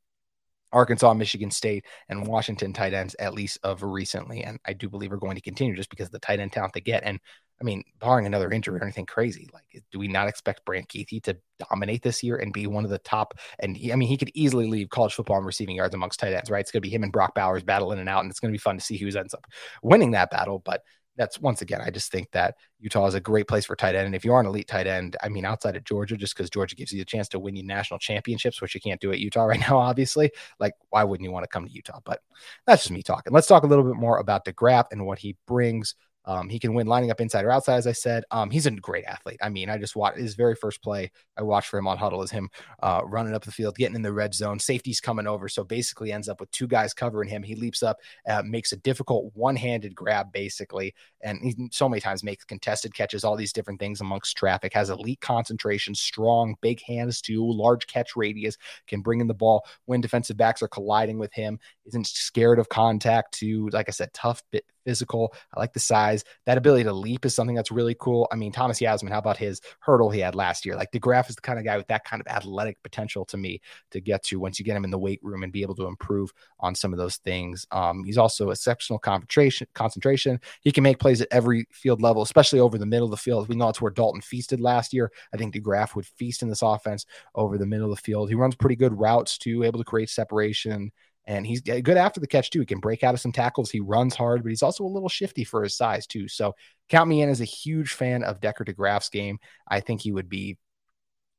Arkansas, 0.76 1.14
Michigan 1.14 1.50
State, 1.50 1.87
and 2.11 2.26
Washington 2.26 2.75
tight 2.75 2.92
ends, 2.92 3.16
at 3.18 3.33
least 3.33 3.59
of 3.62 3.83
recently. 3.83 4.45
And 4.45 4.61
I 4.66 4.75
do 4.75 4.90
believe 4.90 5.11
are 5.11 5.16
going 5.16 5.37
to 5.37 5.40
continue 5.40 5.75
just 5.75 5.88
because 5.88 6.09
of 6.09 6.12
the 6.12 6.18
tight 6.18 6.38
end 6.38 6.52
talent 6.52 6.75
they 6.75 6.83
get. 6.83 7.02
And 7.02 7.18
I 7.59 7.64
mean, 7.64 7.83
barring 7.99 8.26
another 8.26 8.50
injury 8.50 8.78
or 8.78 8.83
anything 8.83 9.06
crazy, 9.06 9.49
like 9.54 9.83
do 9.90 9.99
we 9.99 10.09
not 10.09 10.28
expect 10.28 10.66
Brant 10.66 10.88
Kuithe 10.90 11.23
to 11.23 11.38
dominate 11.71 12.02
this 12.02 12.23
year 12.23 12.37
and 12.37 12.52
be 12.52 12.66
one 12.66 12.85
of 12.85 12.90
the 12.90 12.99
top? 12.99 13.33
And 13.59 13.75
he, 13.75 13.90
I 13.90 13.97
mean, 13.97 14.11
he 14.11 14.18
could 14.18 14.30
easily 14.35 14.68
leave 14.68 14.90
college 14.90 15.14
football 15.14 15.38
and 15.38 15.47
receiving 15.47 15.76
yards 15.76 15.95
amongst 15.95 16.21
tight 16.21 16.35
ends, 16.35 16.50
right? 16.50 16.61
It's 16.61 16.71
going 16.71 16.83
to 16.83 16.87
be 16.87 16.95
him 16.95 17.02
and 17.02 17.12
Brock 17.12 17.35
Bowers 17.35 17.62
battle 17.62 17.92
in 17.92 17.99
and 17.99 18.11
out, 18.11 18.21
and 18.21 18.30
it's 18.30 18.40
going 18.40 18.52
to 18.52 18.54
be 18.54 18.59
fun 18.59 18.76
to 18.76 18.85
see 18.85 18.99
who 18.99 19.06
ends 19.06 19.33
up 19.33 19.47
winning 19.83 20.11
that 20.11 20.30
battle. 20.30 20.61
But 20.62 20.83
that's 21.16 21.40
once 21.40 21.62
again, 21.62 21.80
I 21.80 21.90
just 21.90 22.12
think 22.12 22.30
that 22.32 22.56
Utah 22.78 23.06
is 23.06 23.14
a 23.14 23.20
great 23.20 23.49
place 23.49 23.64
for 23.64 23.75
tight 23.75 23.94
end. 23.94 24.06
And 24.06 24.14
if 24.14 24.25
you 24.25 24.32
are 24.32 24.40
an 24.40 24.46
elite 24.46 24.68
tight 24.68 24.87
end, 24.87 25.16
I 25.23 25.28
mean, 25.28 25.44
outside 25.44 25.76
of 25.76 25.85
Georgia, 25.85 26.16
just 26.16 26.37
because 26.37 26.50
Georgia 26.50 26.76
gives 26.76 26.92
you 26.92 26.99
the 26.99 27.04
chance 27.04 27.28
to 27.28 27.38
win 27.38 27.56
you 27.56 27.64
national 27.64 27.99
championships, 27.99 28.61
which 28.61 28.75
you 28.75 28.80
can't 28.80 29.00
do 29.00 29.12
at 29.12 29.18
Utah 29.18 29.44
right 29.44 29.61
now, 29.68 29.78
obviously, 29.78 30.30
like 30.61 30.75
why 30.90 31.04
wouldn't 31.04 31.25
you 31.25 31.32
want 31.32 31.44
to 31.44 31.49
come 31.49 31.66
to 31.66 31.73
Utah? 31.73 32.00
But 32.04 32.20
that's 32.66 32.82
just 32.82 32.92
me 32.92 33.02
talking. 33.02 33.32
Let's 33.32 33.46
talk 33.46 33.62
a 33.62 33.66
little 33.66 33.85
bit 33.85 33.96
more 33.96 34.18
about 34.18 34.44
DeGraaf 34.44 34.87
and 34.92 35.06
what 35.06 35.18
he 35.18 35.37
brings 35.46 35.94
um, 36.26 36.49
he 36.49 36.59
can 36.59 36.75
win 36.75 36.87
lining 36.87 37.11
up 37.11 37.21
inside 37.21 37.45
or 37.45 37.50
outside, 37.50 37.76
as 37.76 37.87
I 37.87 37.92
said. 37.92 38.25
Um, 38.30 38.50
he's 38.50 38.66
a 38.66 38.71
great 38.71 39.04
athlete. 39.04 39.38
I 39.42 39.49
mean, 39.49 39.71
I 39.71 39.78
just 39.78 39.97
watched 39.97 40.18
his 40.18 40.35
very 40.35 40.54
first 40.54 40.83
play 40.83 41.11
I 41.37 41.42
watched 41.42 41.68
for 41.68 41.78
him 41.78 41.87
on 41.87 41.99
Hudl 41.99 42.25
is 42.25 42.30
him 42.30 42.49
uh, 42.83 43.02
running 43.04 43.35
up 43.35 43.45
the 43.45 43.52
field, 43.52 43.76
getting 43.76 43.97
in 43.97 44.02
the 44.02 44.12
red 44.12 44.35
zone. 44.35 44.59
Safety's 44.59 45.00
coming 45.00 45.26
over, 45.26 45.49
so 45.49 45.64
basically 45.64 46.12
ends 46.12 46.28
up 46.28 46.40
with 46.40 46.50
two 46.50 46.66
guys 46.66 46.95
covering 46.95 47.28
him. 47.28 47.42
He 47.42 47.54
leaps 47.54 47.83
up, 47.83 47.99
uh, 48.28 48.42
makes 48.45 48.73
a 48.73 48.76
difficult 48.76 49.33
one-handed 49.35 49.95
grab, 49.95 50.33
basically, 50.33 50.95
and 51.23 51.40
he 51.42 51.68
so 51.73 51.88
many 51.88 52.00
times 52.00 52.25
makes 52.25 52.45
contested 52.45 52.95
catches, 52.95 53.25
all 53.25 53.37
these 53.37 53.52
different 53.52 53.80
things 53.80 54.00
amongst 54.00 54.37
traffic. 54.37 54.73
Has 54.73 54.90
elite 54.90 55.21
concentration, 55.21 55.95
strong, 55.95 56.56
big 56.61 56.80
hands 56.83 57.21
too, 57.21 57.45
large 57.45 57.87
catch 57.87 58.16
radius, 58.16 58.56
can 58.87 59.00
bring 59.02 59.21
in 59.21 59.26
the 59.26 59.35
ball 59.35 59.66
when 59.85 60.00
defensive 60.00 60.37
backs 60.37 60.62
are 60.62 60.68
colliding 60.68 61.18
with 61.18 61.33
him. 61.33 61.59
Isn't 61.85 62.06
scared 62.06 62.59
of 62.59 62.68
contact. 62.68 63.33
Too, 63.33 63.68
like 63.73 63.88
I 63.88 63.92
said, 63.92 64.12
tough, 64.14 64.42
bit 64.50 64.64
physical. 64.86 65.34
I 65.54 65.60
like 65.60 65.72
the 65.72 65.80
size. 65.80 66.24
That 66.46 66.56
ability 66.56 66.84
to 66.84 66.92
leap 66.92 67.26
is 67.26 67.34
something 67.34 67.56
that's 67.56 67.72
really 67.72 67.96
cool. 67.98 68.28
I 68.32 68.36
mean, 68.36 68.52
Thomas 68.52 68.78
Yassmin, 68.78 69.10
how 69.10 69.18
about 69.18 69.36
his 69.36 69.60
hurdle 69.80 70.08
he 70.08 70.20
had 70.20 70.34
last 70.34 70.64
year? 70.64 70.76
Like 70.76 70.92
DeGraaf 70.92 71.28
is 71.28 71.34
the 71.34 71.42
kind 71.42 71.58
of 71.58 71.64
guy 71.64 71.76
with 71.76 71.88
that 71.88 72.04
kind 72.04 72.20
of 72.20 72.28
athletic 72.28 72.80
potential 72.82 73.24
to 73.26 73.36
me 73.36 73.60
to 73.90 74.00
get 74.00 74.22
to 74.24 74.38
once 74.38 74.58
you 74.58 74.64
get 74.64 74.76
him 74.76 74.84
in 74.84 74.90
the 74.90 74.98
weight 74.98 75.20
room 75.22 75.42
and 75.42 75.52
be 75.52 75.62
able 75.62 75.74
to 75.74 75.86
improve 75.86 76.32
on 76.60 76.74
some 76.74 76.92
of 76.92 76.98
those 76.98 77.16
things. 77.16 77.66
Um, 77.72 78.04
he's 78.04 78.18
also 78.18 78.50
exceptional 78.50 78.98
concentration. 78.98 79.66
Concentration. 79.74 80.40
He 80.60 80.70
can 80.70 80.84
make 80.84 81.00
plays 81.00 81.20
at 81.20 81.28
every 81.32 81.66
field 81.72 82.00
level, 82.00 82.22
especially 82.22 82.60
over 82.60 82.78
the 82.78 82.86
middle 82.86 83.06
of 83.06 83.10
the 83.10 83.16
field. 83.16 83.48
We 83.48 83.56
know 83.56 83.68
it's 83.68 83.80
where 83.80 83.90
Dalton 83.90 84.20
feasted 84.20 84.60
last 84.60 84.92
year. 84.92 85.10
I 85.34 85.36
think 85.36 85.54
DeGraaf 85.54 85.96
would 85.96 86.06
feast 86.06 86.42
in 86.42 86.48
this 86.48 86.62
offense 86.62 87.06
over 87.34 87.58
the 87.58 87.66
middle 87.66 87.90
of 87.90 87.96
the 87.96 88.02
field. 88.02 88.28
He 88.28 88.36
runs 88.36 88.54
pretty 88.54 88.76
good 88.76 88.98
routes 88.98 89.36
too, 89.36 89.64
able 89.64 89.80
to 89.80 89.84
create 89.84 90.10
separation 90.10 90.92
and 91.26 91.47
he's 91.47 91.61
good 91.61 91.88
after 91.88 92.21
the 92.21 92.26
catch 92.26 92.50
too. 92.50 92.61
He 92.61 92.66
can 92.66 92.78
break 92.78 93.02
out 93.02 93.14
of 93.14 93.21
some 93.21 93.33
tackles. 93.33 93.71
He 93.71 93.80
runs 93.80 94.14
hard, 94.14 94.42
but 94.42 94.50
he's 94.50 94.62
also 94.62 94.85
a 94.85 94.87
little 94.87 95.09
shifty 95.09 95.45
for 95.45 95.62
his 95.62 95.76
size 95.76 96.06
too. 96.06 96.28
So 96.28 96.54
count 96.88 97.09
me 97.09 97.23
in 97.23 97.28
as 97.28 97.40
a 97.40 97.45
huge 97.45 97.95
fan 97.95 98.23
of 98.23 98.40
Decker 98.40 98.64
DeGraaf's 98.64 99.09
game. 99.09 99.38
I 99.66 99.80
think 99.80 100.00
he 100.00 100.12
would 100.12 100.28
be 100.28 100.56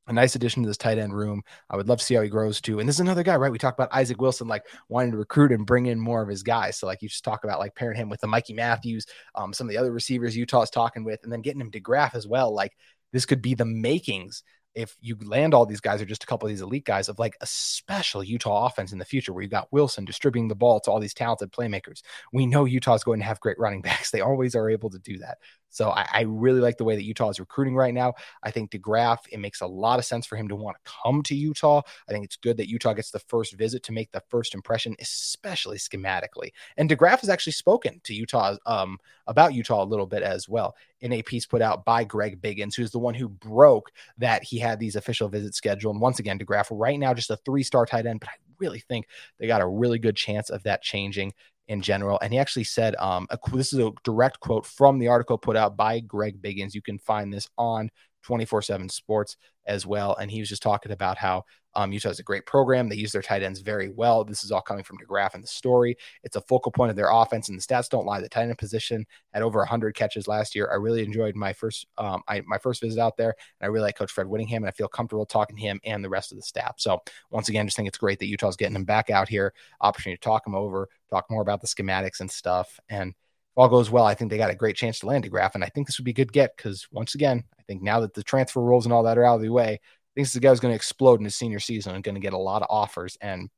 a 0.08 0.12
nice 0.12 0.34
addition 0.34 0.62
to 0.62 0.68
this 0.68 0.78
tight 0.78 0.98
end 0.98 1.14
room. 1.14 1.42
I 1.70 1.76
would 1.76 1.88
love 1.88 1.98
to 1.98 2.04
see 2.04 2.14
how 2.14 2.22
he 2.22 2.28
grows 2.28 2.60
too. 2.60 2.80
And 2.80 2.88
this 2.88 2.96
is 2.96 3.00
another 3.00 3.22
guy, 3.22 3.36
right? 3.36 3.52
We 3.52 3.58
talked 3.58 3.78
about 3.78 3.94
Isaac 3.94 4.20
Wilson, 4.20 4.48
like 4.48 4.66
wanting 4.88 5.12
to 5.12 5.18
recruit 5.18 5.52
and 5.52 5.66
bring 5.66 5.86
in 5.86 6.00
more 6.00 6.22
of 6.22 6.28
his 6.28 6.42
guys. 6.42 6.78
So 6.78 6.86
like 6.86 7.02
you 7.02 7.08
just 7.08 7.24
talk 7.24 7.44
about 7.44 7.58
like 7.58 7.74
pairing 7.74 7.98
him 7.98 8.08
with 8.08 8.20
the 8.20 8.26
Mikey 8.26 8.54
Matthews, 8.54 9.06
um, 9.34 9.52
some 9.52 9.66
of 9.66 9.70
the 9.70 9.78
other 9.78 9.92
receivers 9.92 10.36
Utah's 10.36 10.70
talking 10.70 11.04
with, 11.04 11.20
and 11.22 11.32
then 11.32 11.42
getting 11.42 11.60
him 11.60 11.70
to 11.72 11.80
Graff 11.80 12.14
as 12.14 12.26
well. 12.26 12.54
Like 12.54 12.72
this 13.12 13.26
could 13.26 13.42
be 13.42 13.54
the 13.54 13.64
makings 13.64 14.42
if 14.78 14.96
you 15.00 15.16
land 15.24 15.54
all 15.54 15.66
these 15.66 15.80
guys 15.80 16.00
or 16.00 16.04
just 16.04 16.22
a 16.22 16.26
couple 16.26 16.46
of 16.46 16.50
these 16.50 16.60
elite 16.60 16.84
guys 16.84 17.08
of 17.08 17.18
like 17.18 17.36
a 17.40 17.46
special 17.46 18.22
Utah 18.22 18.66
offense 18.66 18.92
in 18.92 18.98
the 19.00 19.04
future 19.04 19.32
where 19.32 19.42
you've 19.42 19.50
got 19.50 19.72
Wilson 19.72 20.04
distributing 20.04 20.46
the 20.46 20.54
ball 20.54 20.78
to 20.78 20.90
all 20.92 21.00
these 21.00 21.14
talented 21.14 21.50
playmakers. 21.50 22.02
We 22.32 22.46
know 22.46 22.64
Utah's 22.64 23.02
going 23.02 23.18
to 23.18 23.26
have 23.26 23.40
great 23.40 23.58
running 23.58 23.82
backs. 23.82 24.12
They 24.12 24.20
always 24.20 24.54
are 24.54 24.70
able 24.70 24.88
to 24.90 25.00
do 25.00 25.18
that. 25.18 25.38
So 25.70 25.90
I, 25.90 26.06
I, 26.12 26.20
really 26.22 26.60
like 26.60 26.76
the 26.76 26.84
way 26.84 26.96
that 26.96 27.04
Utah 27.04 27.28
is 27.28 27.40
recruiting 27.40 27.74
right 27.74 27.94
now. 27.94 28.14
I 28.42 28.50
think 28.50 28.70
DeGraaf, 28.70 29.18
it 29.30 29.38
makes 29.38 29.60
a 29.60 29.66
lot 29.66 29.98
of 29.98 30.04
sense 30.04 30.26
for 30.26 30.36
him 30.36 30.48
to 30.48 30.56
want 30.56 30.76
to 30.82 30.92
come 31.04 31.22
to 31.24 31.34
Utah. 31.34 31.82
I 32.08 32.12
think 32.12 32.24
it's 32.24 32.36
good 32.36 32.56
that 32.56 32.68
Utah 32.68 32.94
gets 32.94 33.10
the 33.10 33.18
first 33.18 33.54
visit 33.54 33.82
to 33.84 33.92
make 33.92 34.10
the 34.12 34.22
first 34.28 34.54
impression, 34.54 34.96
especially 35.00 35.78
schematically. 35.78 36.52
And 36.76 36.88
DeGraaf 36.88 37.20
has 37.20 37.28
actually 37.28 37.52
spoken 37.52 38.00
to 38.04 38.14
Utah 38.14 38.56
um, 38.66 38.98
about 39.26 39.54
Utah 39.54 39.82
a 39.82 39.84
little 39.84 40.06
bit 40.06 40.22
as 40.22 40.48
well 40.48 40.74
in 41.00 41.12
a 41.12 41.22
piece 41.22 41.46
put 41.46 41.62
out 41.62 41.84
by 41.84 42.04
Greg 42.04 42.40
Biggins, 42.40 42.74
who's 42.74 42.90
the 42.90 42.98
one 42.98 43.14
who 43.14 43.28
broke 43.28 43.92
that 44.18 44.42
he 44.42 44.58
had 44.58 44.80
these 44.80 44.96
official 44.96 45.28
visits 45.28 45.56
scheduled. 45.56 45.94
And 45.94 46.02
once 46.02 46.18
again, 46.18 46.38
DeGraaf 46.38 46.66
right 46.70 46.98
now 46.98 47.14
just 47.14 47.30
a 47.30 47.36
three-star 47.36 47.86
tight 47.86 48.06
end, 48.06 48.20
but 48.20 48.30
I 48.30 48.34
really 48.58 48.80
think 48.80 49.06
they 49.38 49.46
got 49.46 49.60
a 49.60 49.66
really 49.66 49.98
good 49.98 50.16
chance 50.16 50.50
of 50.50 50.62
that 50.64 50.82
changing 50.82 51.32
in 51.68 51.80
general. 51.82 52.18
And 52.22 52.32
he 52.32 52.38
actually 52.38 52.64
said, 52.64 52.96
um, 52.96 53.26
a, 53.30 53.38
this 53.52 53.72
is 53.72 53.78
a 53.78 53.92
direct 54.02 54.40
quote 54.40 54.66
from 54.66 54.98
the 54.98 55.08
article 55.08 55.38
put 55.38 55.56
out 55.56 55.76
by 55.76 56.00
Greg 56.00 56.42
Biggins. 56.42 56.74
You 56.74 56.82
can 56.82 56.98
find 56.98 57.32
this 57.32 57.48
on 57.56 57.90
24 58.22 58.62
7 58.62 58.88
sports 58.88 59.36
as 59.66 59.86
well. 59.86 60.16
And 60.16 60.30
he 60.30 60.40
was 60.40 60.48
just 60.48 60.62
talking 60.62 60.92
about 60.92 61.18
how 61.18 61.44
um, 61.74 61.92
Utah 61.92 62.08
has 62.08 62.18
a 62.18 62.24
great 62.24 62.46
program. 62.46 62.88
They 62.88 62.96
use 62.96 63.12
their 63.12 63.22
tight 63.22 63.42
ends 63.42 63.60
very 63.60 63.90
well. 63.90 64.24
This 64.24 64.42
is 64.42 64.50
all 64.50 64.60
coming 64.60 64.82
from 64.82 64.98
DeGraaf 64.98 65.34
and 65.34 65.42
the 65.44 65.48
story. 65.48 65.96
It's 66.24 66.34
a 66.34 66.40
focal 66.40 66.72
point 66.72 66.90
of 66.90 66.96
their 66.96 67.10
offense, 67.10 67.48
and 67.48 67.58
the 67.58 67.62
stats 67.62 67.88
don't 67.88 68.06
lie. 68.06 68.20
The 68.20 68.28
tight 68.28 68.48
end 68.48 68.58
position 68.58 69.06
had 69.32 69.42
over 69.42 69.60
100 69.60 69.94
catches 69.94 70.26
last 70.26 70.54
year. 70.56 70.68
I 70.72 70.76
really 70.76 71.04
enjoyed 71.04 71.36
my 71.36 71.52
first 71.52 71.86
um, 71.98 72.22
I, 72.26 72.40
my 72.46 72.58
first 72.58 72.80
visit 72.80 73.00
out 73.00 73.16
there, 73.16 73.34
and 73.60 73.66
I 73.66 73.70
really 73.70 73.84
like 73.84 73.98
Coach 73.98 74.10
Fred 74.10 74.26
Whittingham, 74.26 74.62
and 74.62 74.68
I 74.68 74.72
feel 74.72 74.88
comfortable 74.88 75.26
talking 75.26 75.56
to 75.56 75.62
him 75.62 75.80
and 75.84 76.02
the 76.02 76.08
rest 76.08 76.32
of 76.32 76.36
the 76.36 76.42
staff. 76.42 76.74
So 76.78 77.00
once 77.30 77.48
again, 77.48 77.66
just 77.66 77.76
think 77.76 77.86
it's 77.86 77.98
great 77.98 78.18
that 78.18 78.26
Utah's 78.26 78.56
getting 78.56 78.76
him 78.76 78.84
back 78.84 79.10
out 79.10 79.28
here. 79.28 79.52
Opportunity 79.80 80.16
to 80.16 80.24
talk 80.24 80.46
him 80.46 80.54
over, 80.54 80.88
talk 81.10 81.30
more 81.30 81.42
about 81.42 81.60
the 81.60 81.68
schematics 81.68 82.20
and 82.20 82.30
stuff, 82.30 82.80
and 82.88 83.14
all 83.58 83.68
goes 83.68 83.90
well, 83.90 84.04
I 84.04 84.14
think 84.14 84.30
they 84.30 84.38
got 84.38 84.50
a 84.50 84.54
great 84.54 84.76
chance 84.76 85.00
to 85.00 85.06
land 85.06 85.24
DeGraaf. 85.24 85.56
And 85.56 85.64
I 85.64 85.68
think 85.68 85.88
this 85.88 85.98
would 85.98 86.04
be 86.04 86.12
a 86.12 86.14
good 86.14 86.32
get 86.32 86.56
because 86.56 86.86
once 86.92 87.16
again, 87.16 87.42
I 87.58 87.62
think 87.64 87.82
now 87.82 87.98
that 88.00 88.14
the 88.14 88.22
transfer 88.22 88.60
rules 88.60 88.86
and 88.86 88.92
all 88.92 89.02
that 89.02 89.18
are 89.18 89.24
out 89.24 89.34
of 89.34 89.42
the 89.42 89.48
way, 89.48 89.64
I 89.64 90.10
think 90.14 90.26
this 90.26 90.30
is 90.30 90.36
a 90.36 90.40
guy 90.40 90.54
going 90.54 90.70
to 90.70 90.76
explode 90.76 91.18
in 91.18 91.24
his 91.24 91.34
senior 91.34 91.58
season 91.58 91.92
and 91.92 92.04
going 92.04 92.14
to 92.14 92.20
get 92.20 92.34
a 92.34 92.38
lot 92.38 92.62
of 92.62 92.68
offers. 92.70 93.18
And 93.20 93.50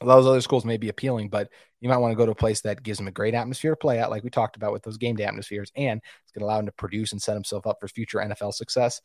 a 0.00 0.06
those 0.06 0.26
other 0.26 0.40
schools 0.40 0.64
may 0.64 0.78
be 0.78 0.88
appealing, 0.88 1.28
but 1.28 1.50
you 1.80 1.90
might 1.90 1.98
want 1.98 2.12
to 2.12 2.16
go 2.16 2.24
to 2.24 2.32
a 2.32 2.34
place 2.34 2.62
that 2.62 2.82
gives 2.82 2.98
him 2.98 3.08
a 3.08 3.12
great 3.12 3.34
atmosphere 3.34 3.72
to 3.72 3.76
play 3.76 3.98
at, 3.98 4.08
like 4.08 4.24
we 4.24 4.30
talked 4.30 4.56
about 4.56 4.72
with 4.72 4.82
those 4.84 4.96
game 4.96 5.16
day 5.16 5.24
atmospheres, 5.24 5.70
and 5.76 6.00
it's 6.22 6.32
going 6.32 6.40
to 6.40 6.46
allow 6.46 6.58
him 6.58 6.66
to 6.66 6.72
produce 6.72 7.12
and 7.12 7.20
set 7.20 7.34
himself 7.34 7.66
up 7.66 7.76
for 7.78 7.88
future 7.88 8.18
NFL 8.18 8.54
success. 8.54 9.02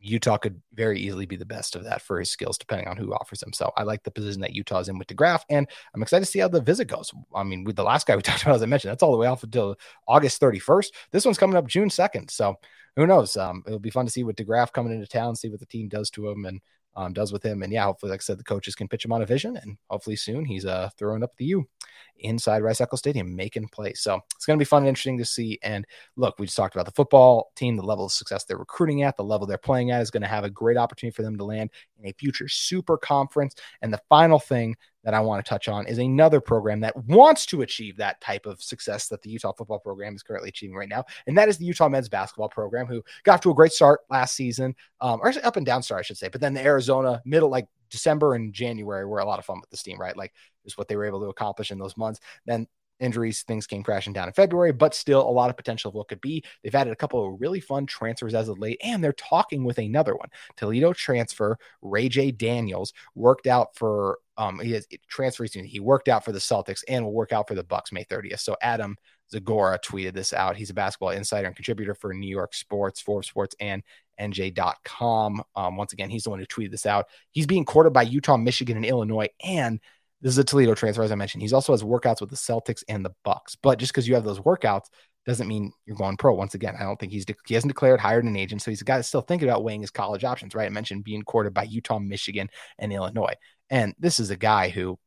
Utah 0.00 0.36
could 0.36 0.60
very 0.74 1.00
easily 1.00 1.26
be 1.26 1.36
the 1.36 1.44
best 1.44 1.74
of 1.74 1.84
that 1.84 2.02
for 2.02 2.18
his 2.18 2.30
skills, 2.30 2.56
depending 2.58 2.88
on 2.88 2.96
who 2.96 3.12
offers 3.12 3.42
him. 3.42 3.52
So 3.52 3.72
I 3.76 3.82
like 3.82 4.02
the 4.04 4.10
position 4.10 4.40
that 4.42 4.54
Utah's 4.54 4.88
in 4.88 4.98
with 4.98 5.08
DeGraaf, 5.08 5.42
and 5.50 5.66
I'm 5.94 6.02
excited 6.02 6.24
to 6.24 6.30
see 6.30 6.38
how 6.38 6.48
the 6.48 6.60
visit 6.60 6.86
goes. 6.86 7.12
I 7.34 7.42
mean, 7.42 7.64
with 7.64 7.76
the 7.76 7.84
last 7.84 8.06
guy 8.06 8.16
we 8.16 8.22
talked 8.22 8.42
about, 8.42 8.56
as 8.56 8.62
I 8.62 8.66
mentioned, 8.66 8.90
that's 8.90 9.02
all 9.02 9.12
the 9.12 9.18
way 9.18 9.26
off 9.26 9.42
until 9.42 9.76
August 10.06 10.40
31st. 10.40 10.90
This 11.10 11.24
one's 11.24 11.38
coming 11.38 11.56
up 11.56 11.66
June 11.66 11.88
2nd. 11.88 12.30
So 12.30 12.56
who 12.96 13.06
knows? 13.06 13.36
Um, 13.36 13.62
it'll 13.66 13.78
be 13.78 13.90
fun 13.90 14.06
to 14.06 14.12
see 14.12 14.24
what 14.24 14.36
DeGraaf 14.36 14.72
coming 14.72 14.92
into 14.92 15.06
town, 15.06 15.36
see 15.36 15.48
what 15.48 15.60
the 15.60 15.66
team 15.66 15.88
does 15.88 16.10
to 16.10 16.28
him, 16.28 16.46
and 16.46 16.60
um, 16.98 17.12
does 17.12 17.32
with 17.32 17.44
him. 17.44 17.62
And 17.62 17.72
yeah, 17.72 17.84
hopefully, 17.84 18.10
like 18.10 18.20
I 18.20 18.22
said, 18.22 18.38
the 18.38 18.44
coaches 18.44 18.74
can 18.74 18.88
pitch 18.88 19.04
him 19.04 19.12
on 19.12 19.22
a 19.22 19.26
vision, 19.26 19.56
and 19.56 19.78
hopefully 19.88 20.16
soon 20.16 20.44
he's 20.44 20.66
uh, 20.66 20.90
throwing 20.98 21.22
up 21.22 21.36
the 21.36 21.44
U 21.46 21.68
inside 22.18 22.62
Rice 22.62 22.80
Eccles 22.80 22.98
Stadium, 22.98 23.36
making 23.36 23.68
plays. 23.68 24.00
So 24.00 24.20
it's 24.34 24.44
going 24.44 24.58
to 24.58 24.60
be 24.60 24.68
fun 24.68 24.82
and 24.82 24.88
interesting 24.88 25.16
to 25.18 25.24
see. 25.24 25.60
And 25.62 25.86
look, 26.16 26.34
we 26.38 26.46
just 26.46 26.56
talked 26.56 26.74
about 26.74 26.86
the 26.86 26.92
football 26.92 27.52
team, 27.54 27.76
the 27.76 27.82
level 27.82 28.06
of 28.06 28.12
success 28.12 28.42
they're 28.42 28.58
recruiting 28.58 29.04
at, 29.04 29.16
the 29.16 29.22
level 29.22 29.46
they're 29.46 29.58
playing 29.58 29.92
at 29.92 30.02
is 30.02 30.10
going 30.10 30.22
to 30.22 30.28
have 30.28 30.42
a 30.42 30.50
great 30.50 30.76
opportunity 30.76 31.14
for 31.14 31.22
them 31.22 31.38
to 31.38 31.44
land 31.44 31.70
in 32.02 32.08
a 32.08 32.14
future 32.14 32.48
super 32.48 32.98
conference. 32.98 33.54
And 33.80 33.92
the 33.92 34.02
final 34.08 34.40
thing 34.40 34.74
that 35.04 35.14
I 35.14 35.20
want 35.20 35.44
to 35.44 35.48
touch 35.48 35.68
on 35.68 35.86
is 35.86 35.98
another 35.98 36.40
program 36.40 36.80
that 36.80 36.96
wants 37.04 37.46
to 37.46 37.62
achieve 37.62 37.96
that 37.96 38.20
type 38.20 38.46
of 38.46 38.62
success 38.62 39.08
that 39.08 39.22
the 39.22 39.30
Utah 39.30 39.52
football 39.52 39.78
program 39.78 40.14
is 40.14 40.22
currently 40.22 40.48
achieving 40.48 40.76
right 40.76 40.88
now. 40.88 41.04
And 41.26 41.36
that 41.38 41.48
is 41.48 41.58
the 41.58 41.64
Utah 41.64 41.88
men's 41.88 42.08
basketball 42.08 42.48
program, 42.48 42.86
who 42.86 43.02
got 43.22 43.34
off 43.34 43.40
to 43.42 43.50
a 43.50 43.54
great 43.54 43.72
start 43.72 44.00
last 44.10 44.34
season, 44.34 44.74
um, 45.00 45.20
or 45.22 45.32
up 45.44 45.56
and 45.56 45.66
down 45.66 45.82
start, 45.82 46.00
I 46.00 46.02
should 46.02 46.18
say. 46.18 46.28
But 46.28 46.40
then 46.40 46.54
the 46.54 46.64
Arizona 46.64 47.22
middle, 47.24 47.48
like 47.48 47.68
December 47.90 48.34
and 48.34 48.52
January, 48.52 49.06
were 49.06 49.20
a 49.20 49.24
lot 49.24 49.38
of 49.38 49.44
fun 49.44 49.60
with 49.60 49.70
this 49.70 49.82
team, 49.82 49.98
right? 49.98 50.16
Like 50.16 50.32
just 50.64 50.78
what 50.78 50.88
they 50.88 50.96
were 50.96 51.06
able 51.06 51.20
to 51.20 51.28
accomplish 51.28 51.70
in 51.70 51.78
those 51.78 51.96
months. 51.96 52.20
Then 52.44 52.66
injuries, 53.00 53.42
things 53.42 53.66
came 53.66 53.82
crashing 53.82 54.12
down 54.12 54.28
in 54.28 54.34
February, 54.34 54.72
but 54.72 54.94
still 54.94 55.22
a 55.22 55.30
lot 55.30 55.50
of 55.50 55.56
potential 55.56 55.88
of 55.88 55.94
what 55.94 56.08
could 56.08 56.20
be. 56.20 56.42
They've 56.62 56.74
added 56.74 56.92
a 56.92 56.96
couple 56.96 57.24
of 57.24 57.40
really 57.40 57.60
fun 57.60 57.86
transfers 57.86 58.34
as 58.34 58.48
of 58.48 58.58
late, 58.58 58.80
and 58.82 59.02
they're 59.02 59.12
talking 59.12 59.64
with 59.64 59.78
another 59.78 60.14
one. 60.14 60.28
Toledo 60.56 60.92
transfer 60.92 61.58
Ray 61.82 62.08
J. 62.08 62.30
Daniels 62.30 62.92
worked 63.14 63.46
out 63.46 63.76
for 63.76 64.18
um 64.38 64.58
he 64.60 64.72
has 64.72 64.86
transfer 65.08 65.44
he 65.44 65.80
worked 65.80 66.08
out 66.08 66.24
for 66.24 66.32
the 66.32 66.38
Celtics 66.38 66.82
and 66.88 67.04
will 67.04 67.12
work 67.12 67.32
out 67.32 67.46
for 67.46 67.54
the 67.54 67.64
Bucks 67.64 67.92
May 67.92 68.04
30th. 68.04 68.40
So 68.40 68.56
Adam 68.62 68.96
Zagoria 69.32 69.78
tweeted 69.84 70.14
this 70.14 70.32
out. 70.32 70.56
He's 70.56 70.70
a 70.70 70.74
basketball 70.74 71.10
insider 71.10 71.46
and 71.46 71.56
contributor 71.56 71.94
for 71.94 72.14
New 72.14 72.30
York 72.30 72.54
Sports, 72.54 73.00
Forbes 73.00 73.28
Sports, 73.28 73.54
and 73.60 73.82
NJ.com. 74.18 75.42
Um, 75.54 75.76
once 75.76 75.92
again, 75.92 76.10
he's 76.10 76.24
the 76.24 76.30
one 76.30 76.38
who 76.38 76.46
tweeted 76.46 76.70
this 76.70 76.86
out. 76.86 77.06
He's 77.32 77.46
being 77.46 77.64
courted 77.64 77.90
by 77.90 78.02
Utah, 78.02 78.36
Michigan, 78.36 78.76
and 78.76 78.86
Illinois, 78.86 79.28
and 79.44 79.80
this 80.20 80.32
is 80.32 80.38
a 80.38 80.44
Toledo 80.44 80.74
transfer, 80.74 81.02
as 81.02 81.12
I 81.12 81.16
mentioned. 81.16 81.42
He's 81.42 81.52
also 81.52 81.72
has 81.72 81.82
workouts 81.82 82.20
with 82.20 82.30
the 82.30 82.36
Celtics 82.36 82.82
and 82.88 83.04
the 83.04 83.14
Bucks. 83.24 83.54
But 83.54 83.78
just 83.78 83.92
because 83.92 84.08
you 84.08 84.14
have 84.14 84.24
those 84.24 84.40
workouts 84.40 84.86
doesn't 85.26 85.46
mean 85.46 85.72
you're 85.84 85.96
going 85.96 86.16
pro. 86.16 86.34
Once 86.34 86.54
again, 86.54 86.74
I 86.78 86.82
don't 86.82 86.98
think 86.98 87.12
he's 87.12 87.24
de- 87.24 87.36
he 87.46 87.54
hasn't 87.54 87.70
declared 87.70 88.00
hired 88.00 88.24
an 88.24 88.36
agent, 88.36 88.62
so 88.62 88.70
he's 88.70 88.80
a 88.80 88.84
guy 88.84 88.96
that's 88.96 89.08
still 89.08 89.20
thinking 89.20 89.48
about 89.48 89.62
weighing 89.62 89.82
his 89.82 89.90
college 89.90 90.24
options. 90.24 90.54
Right? 90.54 90.66
I 90.66 90.70
mentioned 90.70 91.04
being 91.04 91.22
courted 91.22 91.54
by 91.54 91.64
Utah, 91.64 91.98
Michigan, 91.98 92.48
and 92.78 92.92
Illinois, 92.92 93.34
and 93.70 93.94
this 93.98 94.20
is 94.20 94.30
a 94.30 94.36
guy 94.36 94.68
who 94.68 94.98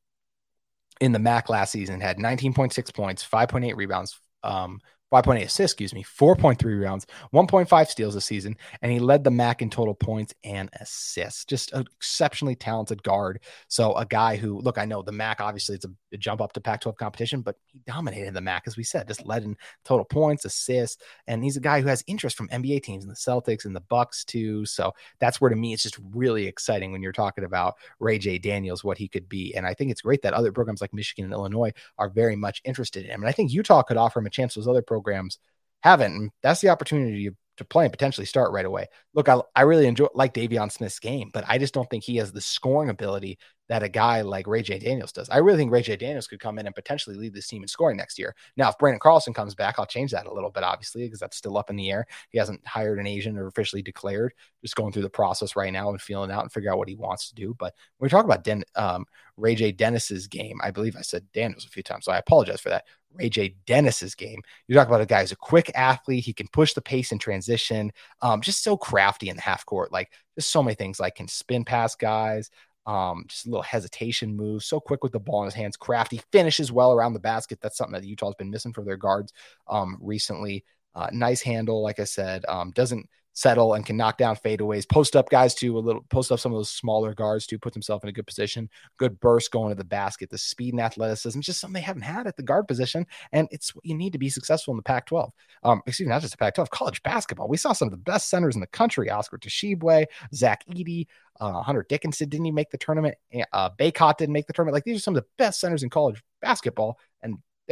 in 0.99 1.11
the 1.11 1.19
MAC 1.19 1.49
last 1.49 1.71
season 1.71 1.99
had 1.99 2.17
19.6 2.17 2.93
points, 2.93 3.27
5.8 3.27 3.75
rebounds, 3.75 4.19
um, 4.43 4.79
5.8 5.11 5.43
assists, 5.43 5.59
excuse 5.59 5.93
me, 5.93 6.03
4.3 6.03 6.81
rounds, 6.81 7.05
1.5 7.33 7.87
steals 7.87 8.15
a 8.15 8.21
season, 8.21 8.55
and 8.81 8.91
he 8.91 8.99
led 8.99 9.23
the 9.23 9.31
MAC 9.31 9.61
in 9.61 9.69
total 9.69 9.93
points 9.93 10.33
and 10.43 10.69
assists. 10.79 11.43
Just 11.43 11.73
an 11.73 11.85
exceptionally 11.97 12.55
talented 12.55 13.03
guard. 13.03 13.41
So 13.67 13.93
a 13.93 14.05
guy 14.05 14.37
who, 14.37 14.61
look, 14.61 14.77
I 14.77 14.85
know 14.85 15.01
the 15.01 15.11
MAC 15.11 15.41
obviously 15.41 15.75
it's 15.75 15.85
a 15.85 15.91
jump 16.17 16.41
up 16.41 16.53
to 16.53 16.61
Pac-12 16.61 16.97
competition, 16.97 17.41
but 17.41 17.55
he 17.65 17.79
dominated 17.85 18.33
the 18.33 18.41
MAC 18.41 18.63
as 18.67 18.77
we 18.77 18.83
said, 18.83 19.07
just 19.07 19.25
led 19.25 19.43
in 19.43 19.55
total 19.85 20.05
points, 20.05 20.45
assists, 20.45 21.03
and 21.27 21.43
he's 21.43 21.57
a 21.57 21.61
guy 21.61 21.81
who 21.81 21.87
has 21.87 22.03
interest 22.07 22.37
from 22.37 22.49
NBA 22.49 22.83
teams 22.83 23.03
and 23.03 23.11
the 23.11 23.15
Celtics 23.15 23.65
and 23.65 23.75
the 23.75 23.81
Bucks 23.81 24.23
too. 24.25 24.65
So 24.65 24.93
that's 25.19 25.39
where 25.39 25.49
to 25.49 25.55
me 25.55 25.73
it's 25.73 25.83
just 25.83 25.99
really 26.13 26.47
exciting 26.47 26.91
when 26.91 27.01
you're 27.01 27.11
talking 27.11 27.43
about 27.43 27.75
Ray 27.99 28.17
J. 28.17 28.37
Daniels, 28.37 28.83
what 28.83 28.97
he 28.97 29.07
could 29.07 29.29
be, 29.29 29.53
and 29.55 29.65
I 29.65 29.73
think 29.73 29.91
it's 29.91 30.01
great 30.01 30.21
that 30.23 30.33
other 30.33 30.51
programs 30.51 30.81
like 30.81 30.93
Michigan 30.93 31.25
and 31.25 31.33
Illinois 31.33 31.73
are 31.97 32.09
very 32.09 32.35
much 32.35 32.61
interested 32.65 33.05
in 33.05 33.11
him, 33.11 33.21
and 33.21 33.29
I 33.29 33.33
think 33.33 33.51
Utah 33.51 33.83
could 33.83 33.97
offer 33.97 34.19
him 34.19 34.25
a 34.25 34.29
chance. 34.29 34.55
Those 34.55 34.67
other 34.67 34.81
programs 34.81 35.01
programs 35.01 35.39
haven't. 35.81 36.13
And 36.13 36.31
that's 36.43 36.61
the 36.61 36.69
opportunity 36.69 37.31
to 37.57 37.65
play 37.65 37.85
and 37.85 37.93
potentially 37.93 38.25
start 38.25 38.51
right 38.51 38.65
away. 38.65 38.87
Look, 39.13 39.29
I, 39.29 39.39
I 39.55 39.61
really 39.63 39.87
enjoy 39.87 40.07
like 40.13 40.33
Deivon 40.33 40.71
Smith's 40.71 40.99
game, 40.99 41.29
but 41.33 41.43
I 41.47 41.57
just 41.57 41.73
don't 41.73 41.89
think 41.89 42.03
he 42.03 42.17
has 42.17 42.31
the 42.31 42.41
scoring 42.41 42.89
ability 42.89 43.37
that 43.71 43.83
a 43.83 43.89
guy 43.89 44.21
like 44.21 44.47
Ray 44.47 44.61
J. 44.61 44.79
Daniels 44.79 45.13
does. 45.13 45.29
I 45.29 45.37
really 45.37 45.57
think 45.57 45.71
Ray 45.71 45.81
J. 45.81 45.95
Daniels 45.95 46.27
could 46.27 46.41
come 46.41 46.59
in 46.59 46.65
and 46.65 46.75
potentially 46.75 47.15
lead 47.15 47.33
this 47.33 47.47
team 47.47 47.61
in 47.61 47.69
scoring 47.69 47.95
next 47.95 48.19
year. 48.19 48.35
Now, 48.57 48.69
if 48.69 48.77
Branden 48.77 48.99
Carlson 48.99 49.33
comes 49.33 49.55
back, 49.55 49.75
I'll 49.77 49.85
change 49.85 50.11
that 50.11 50.25
a 50.25 50.33
little 50.33 50.49
bit, 50.49 50.63
obviously, 50.63 51.03
because 51.03 51.19
that's 51.21 51.37
still 51.37 51.57
up 51.57 51.69
in 51.69 51.77
the 51.77 51.89
air. 51.89 52.05
He 52.31 52.37
hasn't 52.37 52.65
hired 52.67 52.99
an 52.99 53.07
agent 53.07 53.37
or 53.37 53.47
officially 53.47 53.81
declared, 53.81 54.33
just 54.61 54.75
going 54.75 54.91
through 54.91 55.03
the 55.03 55.09
process 55.09 55.55
right 55.55 55.71
now 55.71 55.89
and 55.89 56.01
feeling 56.01 56.31
out 56.31 56.41
and 56.41 56.51
figure 56.51 56.69
out 56.69 56.79
what 56.79 56.89
he 56.89 56.95
wants 56.95 57.29
to 57.29 57.35
do. 57.35 57.55
But 57.57 57.73
when 57.97 58.07
we 58.07 58.09
talk 58.09 58.25
about 58.25 58.43
Den, 58.43 58.63
um, 58.75 59.05
Ray 59.37 59.55
J. 59.55 59.71
Dennis's 59.71 60.27
game, 60.27 60.59
I 60.61 60.71
believe 60.71 60.97
I 60.97 61.01
said 61.01 61.31
Daniels 61.33 61.65
a 61.65 61.69
few 61.69 61.83
times, 61.83 62.03
so 62.03 62.11
I 62.11 62.17
apologize 62.17 62.59
for 62.59 62.69
that. 62.69 62.85
Ray 63.13 63.29
J. 63.29 63.55
Dennis's 63.65 64.15
game. 64.15 64.41
You 64.67 64.75
talk 64.75 64.87
about 64.87 65.01
a 65.01 65.05
guy 65.05 65.21
who's 65.21 65.31
a 65.31 65.37
quick 65.37 65.71
athlete. 65.75 66.23
He 66.23 66.33
can 66.33 66.47
push 66.47 66.73
the 66.73 66.81
pace 66.81 67.11
in 67.11 67.19
transition. 67.19 67.91
Um, 68.21 68.41
just 68.41 68.63
so 68.63 68.77
crafty 68.77 69.29
in 69.29 69.35
the 69.35 69.41
half 69.41 69.65
court. 69.65 69.91
Like 69.91 70.11
just 70.35 70.51
so 70.51 70.63
many 70.63 70.75
things. 70.75 70.99
Like 70.99 71.15
can 71.15 71.27
spin 71.27 71.65
past 71.65 71.99
guys. 71.99 72.49
Um, 72.85 73.25
just 73.27 73.45
a 73.45 73.49
little 73.49 73.63
hesitation 73.63 74.35
move. 74.35 74.63
So 74.63 74.79
quick 74.79 75.03
with 75.03 75.11
the 75.11 75.19
ball 75.19 75.41
in 75.41 75.45
his 75.45 75.53
hands. 75.53 75.77
Crafty 75.77 76.21
finishes 76.31 76.71
well 76.71 76.93
around 76.93 77.13
the 77.13 77.19
basket. 77.19 77.59
That's 77.61 77.77
something 77.77 77.99
that 77.99 78.07
Utah's 78.07 78.35
been 78.35 78.49
missing 78.49 78.73
for 78.73 78.83
their 78.83 78.97
guards 78.97 79.33
um, 79.67 79.97
recently. 80.01 80.65
Uh, 80.95 81.07
nice 81.11 81.41
handle, 81.41 81.81
like 81.81 81.99
I 81.99 82.05
said. 82.05 82.43
Um, 82.47 82.71
doesn't 82.71 83.07
settle 83.33 83.73
and 83.73 83.85
can 83.85 83.97
knock 83.97 84.17
down 84.17 84.35
fadeaways, 84.35 84.87
post 84.87 85.15
up 85.15 85.29
guys 85.29 85.55
too, 85.55 85.77
a 85.77 85.79
little 85.79 86.03
post 86.09 86.31
up 86.31 86.39
some 86.39 86.51
of 86.51 86.57
those 86.57 86.69
smaller 86.69 87.13
guards 87.13 87.47
too, 87.47 87.57
puts 87.57 87.75
himself 87.75 88.03
in 88.03 88.09
a 88.09 88.13
good 88.13 88.27
position, 88.27 88.69
good 88.97 89.19
burst 89.19 89.51
going 89.51 89.69
to 89.69 89.75
the 89.75 89.83
basket, 89.83 90.29
the 90.29 90.37
speed 90.37 90.73
and 90.73 90.81
athleticism, 90.81 91.39
just 91.39 91.59
something 91.59 91.73
they 91.73 91.81
haven't 91.81 92.01
had 92.01 92.27
at 92.27 92.35
the 92.35 92.43
guard 92.43 92.67
position. 92.67 93.05
And 93.31 93.47
it's 93.51 93.75
what 93.75 93.85
you 93.85 93.95
need 93.95 94.13
to 94.13 94.19
be 94.19 94.29
successful 94.29 94.73
in 94.73 94.77
the 94.77 94.83
Pac 94.83 95.05
12. 95.07 95.31
Um, 95.63 95.81
excuse 95.85 96.07
me, 96.07 96.11
not 96.11 96.21
just 96.21 96.33
the 96.33 96.37
Pac 96.37 96.55
12, 96.55 96.69
college 96.69 97.03
basketball. 97.03 97.47
We 97.47 97.57
saw 97.57 97.73
some 97.73 97.87
of 97.87 97.91
the 97.91 97.97
best 97.97 98.29
centers 98.29 98.55
in 98.55 98.61
the 98.61 98.67
country 98.67 99.09
Oscar 99.09 99.37
Tshiebwe, 99.37 100.05
Zach 100.33 100.63
Edey, 100.69 101.07
uh, 101.39 101.61
Hunter 101.61 101.85
Dickinson 101.87 102.29
didn't 102.29 102.45
even 102.45 102.55
make 102.55 102.69
the 102.69 102.77
tournament. 102.77 103.15
Uh, 103.51 103.69
Bacot 103.71 104.17
didn't 104.17 104.33
make 104.33 104.47
the 104.47 104.53
tournament. 104.53 104.75
Like 104.75 104.83
these 104.83 104.97
are 104.97 105.01
some 105.01 105.15
of 105.15 105.23
the 105.23 105.27
best 105.37 105.59
centers 105.59 105.83
in 105.83 105.89
college 105.89 106.21
basketball. 106.41 106.99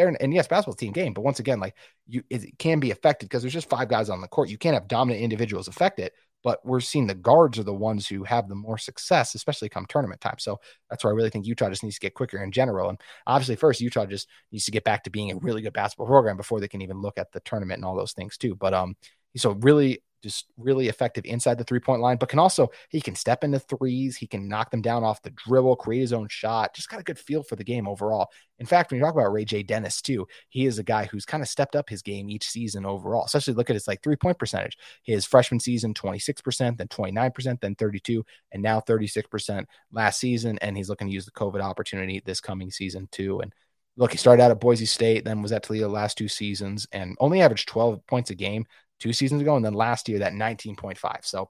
And 0.07 0.15
they're 0.15 0.23
and 0.23 0.33
yes, 0.33 0.47
basketball 0.47 0.75
team 0.75 0.93
game, 0.93 1.13
but 1.13 1.23
once 1.23 1.39
again, 1.39 1.59
like 1.59 1.75
you, 2.07 2.23
it 2.29 2.57
can 2.57 2.79
be 2.79 2.91
affected 2.91 3.27
because 3.27 3.41
there's 3.41 3.53
just 3.53 3.69
five 3.69 3.89
guys 3.89 4.09
on 4.09 4.21
the 4.21 4.27
court. 4.27 4.49
You 4.49 4.57
can't 4.57 4.73
have 4.73 4.88
dominant 4.88 5.23
individuals 5.23 5.67
affect 5.67 5.99
it. 5.99 6.13
But 6.41 6.65
we're 6.65 6.79
seeing 6.79 7.05
the 7.05 7.15
guards 7.15 7.59
are 7.59 7.63
the 7.63 7.73
ones 7.73 8.07
who 8.07 8.23
have 8.23 8.47
the 8.47 8.55
more 8.55 8.77
success, 8.77 9.35
especially 9.35 9.67
come 9.67 9.85
tournament 9.85 10.21
time. 10.21 10.38
So 10.39 10.62
that's 10.89 11.03
where 11.03 11.12
I 11.12 11.15
really 11.15 11.29
think 11.29 11.45
Utah 11.45 11.69
just 11.69 11.83
needs 11.83 11.95
to 11.95 12.01
get 12.01 12.13
quicker 12.13 12.41
in 12.41 12.53
general. 12.53 12.88
And 12.88 12.97
obviously, 13.27 13.57
first 13.57 13.81
Utah 13.81 14.05
just 14.05 14.29
needs 14.51 14.63
to 14.63 14.71
get 14.71 14.85
back 14.85 15.03
to 15.03 15.09
being 15.09 15.31
a 15.31 15.35
really 15.35 15.62
good 15.62 15.73
basketball 15.73 16.07
program 16.07 16.38
before 16.38 16.62
they 16.62 16.69
can 16.69 16.81
even 16.81 17.01
look 17.01 17.17
at 17.17 17.31
the 17.33 17.41
tournament 17.41 17.79
and 17.79 17.85
all 17.85 17.97
those 17.97 18.13
things 18.13 18.38
too. 18.38 18.55
But 18.55 18.73
um, 18.73 18.95
so 19.35 19.51
really 19.51 20.01
just 20.21 20.45
really 20.58 20.88
effective 20.88 21.25
inside 21.25 21.58
the 21.58 21.63
three 21.63 21.79
point 21.79 22.01
line, 22.01 22.17
but 22.17 22.29
can 22.29 22.39
also, 22.39 22.69
he 22.89 23.01
can 23.01 23.15
step 23.15 23.43
into 23.43 23.60
threes. 23.60 24.17
He 24.17 24.27
can 24.27 24.47
knock 24.47 24.71
them 24.71 24.82
down 24.82 25.03
off 25.03 25.21
the 25.21 25.32
dribble, 25.32 25.77
create 25.77 26.01
his 26.01 26.13
own 26.13 26.27
shot. 26.29 26.73
Just 26.75 26.89
got 26.89 26.99
a 26.99 27.03
good 27.03 27.19
feel 27.19 27.43
for 27.43 27.55
the 27.55 27.63
game 27.63 27.88
overall. 27.88 28.29
In 28.60 28.65
fact, 28.65 28.91
when 28.91 28.99
you 28.99 29.05
talk 29.05 29.13
about 29.13 29.32
Ray 29.32 29.45
J. 29.45 29.63
Dennis, 29.63 30.01
too, 30.01 30.27
he 30.49 30.65
is 30.65 30.79
a 30.79 30.84
guy 30.84 31.05
who's 31.05 31.25
kind 31.25 31.41
of 31.41 31.49
stepped 31.49 31.75
up 31.75 31.89
his 31.89 32.01
game 32.01 32.29
each 32.29 32.47
season 32.47 32.86
overall, 32.86 33.25
especially 33.25 33.53
look 33.53 33.69
at 33.69 33.75
his 33.75 33.88
like 33.88 34.03
three 34.03 34.17
point 34.17 34.38
percentage. 34.38 34.77
His 35.03 35.25
freshman 35.25 35.60
season, 35.60 35.93
26%, 35.93 36.77
then 36.77 36.88
29%, 36.88 37.62
then 37.62 37.75
32, 37.75 38.25
and 38.51 38.62
now 38.62 38.82
36% 38.82 39.65
last 39.91 40.19
season. 40.19 40.60
And 40.62 40.75
he's 40.75 40.89
looking 40.89 41.08
to 41.08 41.13
use 41.13 41.25
the 41.25 41.32
COVID 41.32 41.62
opportunity 41.62 42.21
this 42.25 42.41
coming 42.41 42.71
season, 42.71 43.08
too. 43.12 43.39
And 43.39 43.53
look, 43.99 44.12
he 44.12 44.17
started 44.17 44.41
out 44.41 44.51
at 44.51 44.60
Boise 44.60 44.86
State, 44.86 45.25
then 45.25 45.41
was 45.41 45.51
at 45.51 45.63
Toledo 45.63 45.88
the 45.88 45.93
last 45.93 46.17
two 46.17 46.27
seasons, 46.27 46.88
and 46.91 47.15
only 47.19 47.41
averaged 47.41 47.67
12 47.67 48.05
points 48.08 48.29
a 48.29 48.36
game 48.36 48.65
two 48.99 49.13
seasons 49.13 49.41
ago, 49.41 49.55
and 49.55 49.65
then 49.65 49.73
last 49.73 50.09
year 50.09 50.19
that 50.19 50.33
19.5. 50.33 51.25
So 51.25 51.49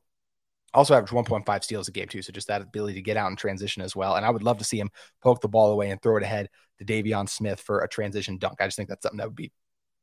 also 0.74 0.94
averaged 0.94 1.14
1.5 1.14 1.64
steals 1.64 1.88
a 1.88 1.92
game 1.92 2.08
too. 2.08 2.22
So 2.22 2.32
just 2.32 2.48
that 2.48 2.62
ability 2.62 2.96
to 2.96 3.02
get 3.02 3.18
out 3.18 3.28
and 3.28 3.38
transition 3.38 3.82
as 3.82 3.96
well. 3.96 4.16
And 4.16 4.26
I 4.26 4.30
would 4.30 4.44
love 4.44 4.60
to 4.60 4.64
see 4.64 4.80
him 4.80 4.90
poke 5.22 5.42
the 5.42 5.48
ball 5.48 5.72
away 5.72 5.90
and 5.90 6.02
throw 6.02 6.18
it 6.18 6.24
ahead 6.24 6.50
to 6.78 6.86
Deivon 6.86 7.28
Smith 7.28 7.60
for 7.60 7.80
a 7.80 7.90
transition 7.90 8.38
dunk. 8.38 8.62
I 8.62 8.68
just 8.68 8.78
think 8.78 8.90
that's 8.90 9.04
something 9.04 9.18
that 9.18 9.28
would 9.28 9.36
be, 9.36 9.52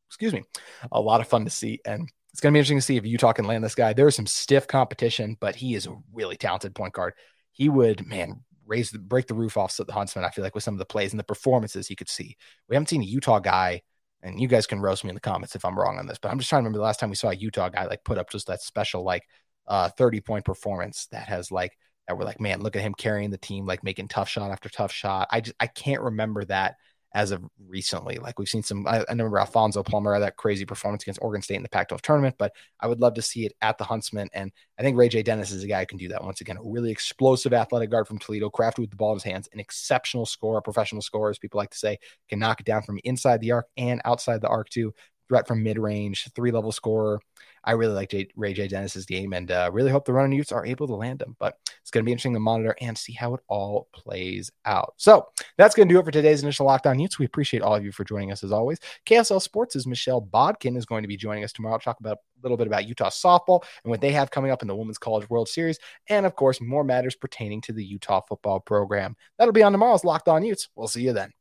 excuse 0.08 0.32
me, 0.32 0.42
a 0.90 1.00
lot 1.00 1.20
of 1.20 1.28
fun 1.28 1.44
to 1.44 1.50
see. 1.50 1.80
And 1.84 2.08
it's 2.32 2.40
going 2.40 2.52
to 2.52 2.56
be 2.56 2.58
interesting 2.58 2.78
to 2.78 2.82
see 2.82 2.96
if 2.96 3.06
Utah 3.06 3.32
can 3.32 3.46
land 3.46 3.64
this 3.64 3.74
guy. 3.74 3.92
There 3.92 4.08
is 4.08 4.16
some 4.16 4.26
stiff 4.26 4.66
competition, 4.66 5.36
but 5.40 5.54
he 5.56 5.74
is 5.74 5.86
a 5.86 5.96
really 6.12 6.36
talented 6.36 6.74
point 6.74 6.92
guard. 6.92 7.14
He 7.52 7.68
would, 7.68 8.06
man, 8.06 8.42
raise 8.66 8.90
the 8.90 8.98
break 8.98 9.26
the 9.26 9.34
roof 9.34 9.56
off 9.56 9.76
the 9.76 9.90
Huntsman. 9.92 10.24
I 10.24 10.30
feel 10.30 10.44
like 10.44 10.54
with 10.54 10.64
some 10.64 10.74
of 10.74 10.78
the 10.78 10.84
plays 10.84 11.12
and 11.12 11.20
the 11.20 11.24
performances 11.24 11.86
he 11.86 11.96
could 11.96 12.10
see. 12.10 12.36
We 12.68 12.74
haven't 12.74 12.88
seen 12.88 13.02
a 13.02 13.06
Utah 13.06 13.38
guy 13.38 13.82
and 14.26 14.40
you 14.40 14.48
guys 14.48 14.66
can 14.66 14.80
roast 14.80 15.04
me 15.04 15.10
in 15.10 15.14
the 15.14 15.20
comments 15.20 15.54
if 15.54 15.64
I'm 15.64 15.78
wrong 15.78 15.98
on 15.98 16.06
this, 16.06 16.18
but 16.18 16.30
I'm 16.30 16.38
just 16.38 16.50
trying 16.50 16.60
to 16.60 16.64
remember 16.64 16.78
the 16.78 16.84
last 16.84 16.98
time 16.98 17.10
we 17.10 17.16
saw 17.16 17.30
a 17.30 17.34
Utah 17.34 17.68
guy 17.68 17.86
like 17.86 18.04
put 18.04 18.18
up 18.18 18.30
just 18.30 18.48
that 18.48 18.60
special 18.60 19.04
like 19.04 19.22
uh 19.66 19.88
30 19.90 20.20
point 20.20 20.44
performance 20.44 21.06
that 21.12 21.28
has 21.28 21.50
like 21.50 21.76
that 22.06 22.16
we're 22.16 22.24
like, 22.24 22.40
man, 22.40 22.60
look 22.60 22.76
at 22.76 22.82
him 22.82 22.94
carrying 22.94 23.30
the 23.30 23.38
team, 23.38 23.66
like 23.66 23.82
making 23.82 24.08
tough 24.08 24.28
shot 24.28 24.50
after 24.50 24.68
tough 24.68 24.92
shot. 24.92 25.28
I 25.30 25.40
just 25.40 25.56
I 25.60 25.66
can't 25.66 26.02
remember 26.02 26.44
that 26.46 26.76
as 27.16 27.30
of 27.30 27.42
recently. 27.66 28.18
Like 28.18 28.38
we've 28.38 28.46
seen 28.46 28.62
some, 28.62 28.86
I, 28.86 28.98
I 28.98 29.04
remember 29.08 29.38
Alfonso 29.38 29.82
Plummer 29.82 30.12
had 30.12 30.22
that 30.22 30.36
crazy 30.36 30.66
performance 30.66 31.02
against 31.02 31.22
Oregon 31.22 31.40
State 31.40 31.56
in 31.56 31.62
the 31.62 31.68
Pac 31.70 31.88
12 31.88 32.02
tournament, 32.02 32.34
but 32.38 32.52
I 32.78 32.86
would 32.86 33.00
love 33.00 33.14
to 33.14 33.22
see 33.22 33.46
it 33.46 33.54
at 33.62 33.78
the 33.78 33.84
Huntsman. 33.84 34.28
And 34.34 34.52
I 34.78 34.82
think 34.82 34.98
Ray 34.98 35.08
J. 35.08 35.22
Dennis 35.22 35.50
is 35.50 35.64
a 35.64 35.66
guy 35.66 35.80
who 35.80 35.86
can 35.86 35.96
do 35.96 36.08
that. 36.08 36.22
Once 36.22 36.42
again, 36.42 36.58
a 36.58 36.62
really 36.62 36.90
explosive 36.90 37.54
athletic 37.54 37.90
guard 37.90 38.06
from 38.06 38.18
Toledo, 38.18 38.50
crafted 38.50 38.80
with 38.80 38.90
the 38.90 38.96
ball 38.96 39.12
in 39.12 39.16
his 39.16 39.24
hands, 39.24 39.48
an 39.54 39.60
exceptional 39.60 40.26
scorer, 40.26 40.60
professional 40.60 41.00
scorer, 41.00 41.30
as 41.30 41.38
people 41.38 41.56
like 41.56 41.70
to 41.70 41.78
say, 41.78 41.98
can 42.28 42.38
knock 42.38 42.60
it 42.60 42.66
down 42.66 42.82
from 42.82 43.00
inside 43.02 43.40
the 43.40 43.52
arc 43.52 43.66
and 43.78 44.02
outside 44.04 44.42
the 44.42 44.48
arc 44.48 44.68
too. 44.68 44.92
Threat 45.30 45.48
from 45.48 45.62
mid 45.62 45.78
range, 45.78 46.28
three 46.36 46.50
level 46.50 46.70
scorer. 46.70 47.18
I 47.66 47.72
really 47.72 47.94
like 47.94 48.10
J- 48.10 48.30
Ray 48.36 48.52
J. 48.52 48.68
Dennis's 48.68 49.06
game 49.06 49.32
and 49.32 49.50
uh, 49.50 49.70
really 49.72 49.90
hope 49.90 50.04
the 50.04 50.12
running 50.12 50.36
Utes 50.38 50.52
are 50.52 50.64
able 50.64 50.86
to 50.86 50.94
land 50.94 51.20
him. 51.20 51.36
But 51.38 51.58
it's 51.82 51.90
going 51.90 52.04
to 52.04 52.06
be 52.06 52.12
interesting 52.12 52.34
to 52.34 52.40
monitor 52.40 52.76
and 52.80 52.96
see 52.96 53.12
how 53.12 53.34
it 53.34 53.40
all 53.48 53.88
plays 53.92 54.50
out. 54.64 54.94
So 54.96 55.26
that's 55.58 55.74
going 55.74 55.88
to 55.88 55.94
do 55.94 55.98
it 55.98 56.04
for 56.04 56.10
today's 56.10 56.42
initial 56.42 56.66
Locked 56.66 56.86
On 56.86 56.98
Utes. 56.98 57.18
We 57.18 57.26
appreciate 57.26 57.62
all 57.62 57.74
of 57.74 57.84
you 57.84 57.92
for 57.92 58.04
joining 58.04 58.32
us 58.32 58.44
as 58.44 58.52
always. 58.52 58.78
KSL 59.04 59.42
Sports' 59.42 59.86
Michelle 59.86 60.20
Bodkin 60.20 60.76
is 60.76 60.86
going 60.86 61.02
to 61.02 61.08
be 61.08 61.16
joining 61.16 61.44
us 61.44 61.52
tomorrow 61.52 61.78
to 61.78 61.84
talk 61.84 62.00
about 62.00 62.18
a 62.18 62.42
little 62.42 62.56
bit 62.56 62.66
about 62.66 62.86
Utah 62.86 63.10
softball 63.10 63.62
and 63.82 63.90
what 63.90 64.00
they 64.00 64.12
have 64.12 64.30
coming 64.30 64.50
up 64.50 64.62
in 64.62 64.68
the 64.68 64.76
Women's 64.76 64.98
College 64.98 65.28
World 65.28 65.48
Series, 65.48 65.78
and 66.08 66.26
of 66.26 66.36
course, 66.36 66.60
more 66.60 66.84
matters 66.84 67.16
pertaining 67.16 67.60
to 67.62 67.72
the 67.72 67.84
Utah 67.84 68.20
football 68.20 68.60
program. 68.60 69.16
That'll 69.38 69.52
be 69.52 69.62
on 69.62 69.72
tomorrow's 69.72 70.04
Locked 70.04 70.28
On 70.28 70.44
Utes. 70.44 70.68
We'll 70.76 70.88
see 70.88 71.02
you 71.02 71.12
then. 71.12 71.32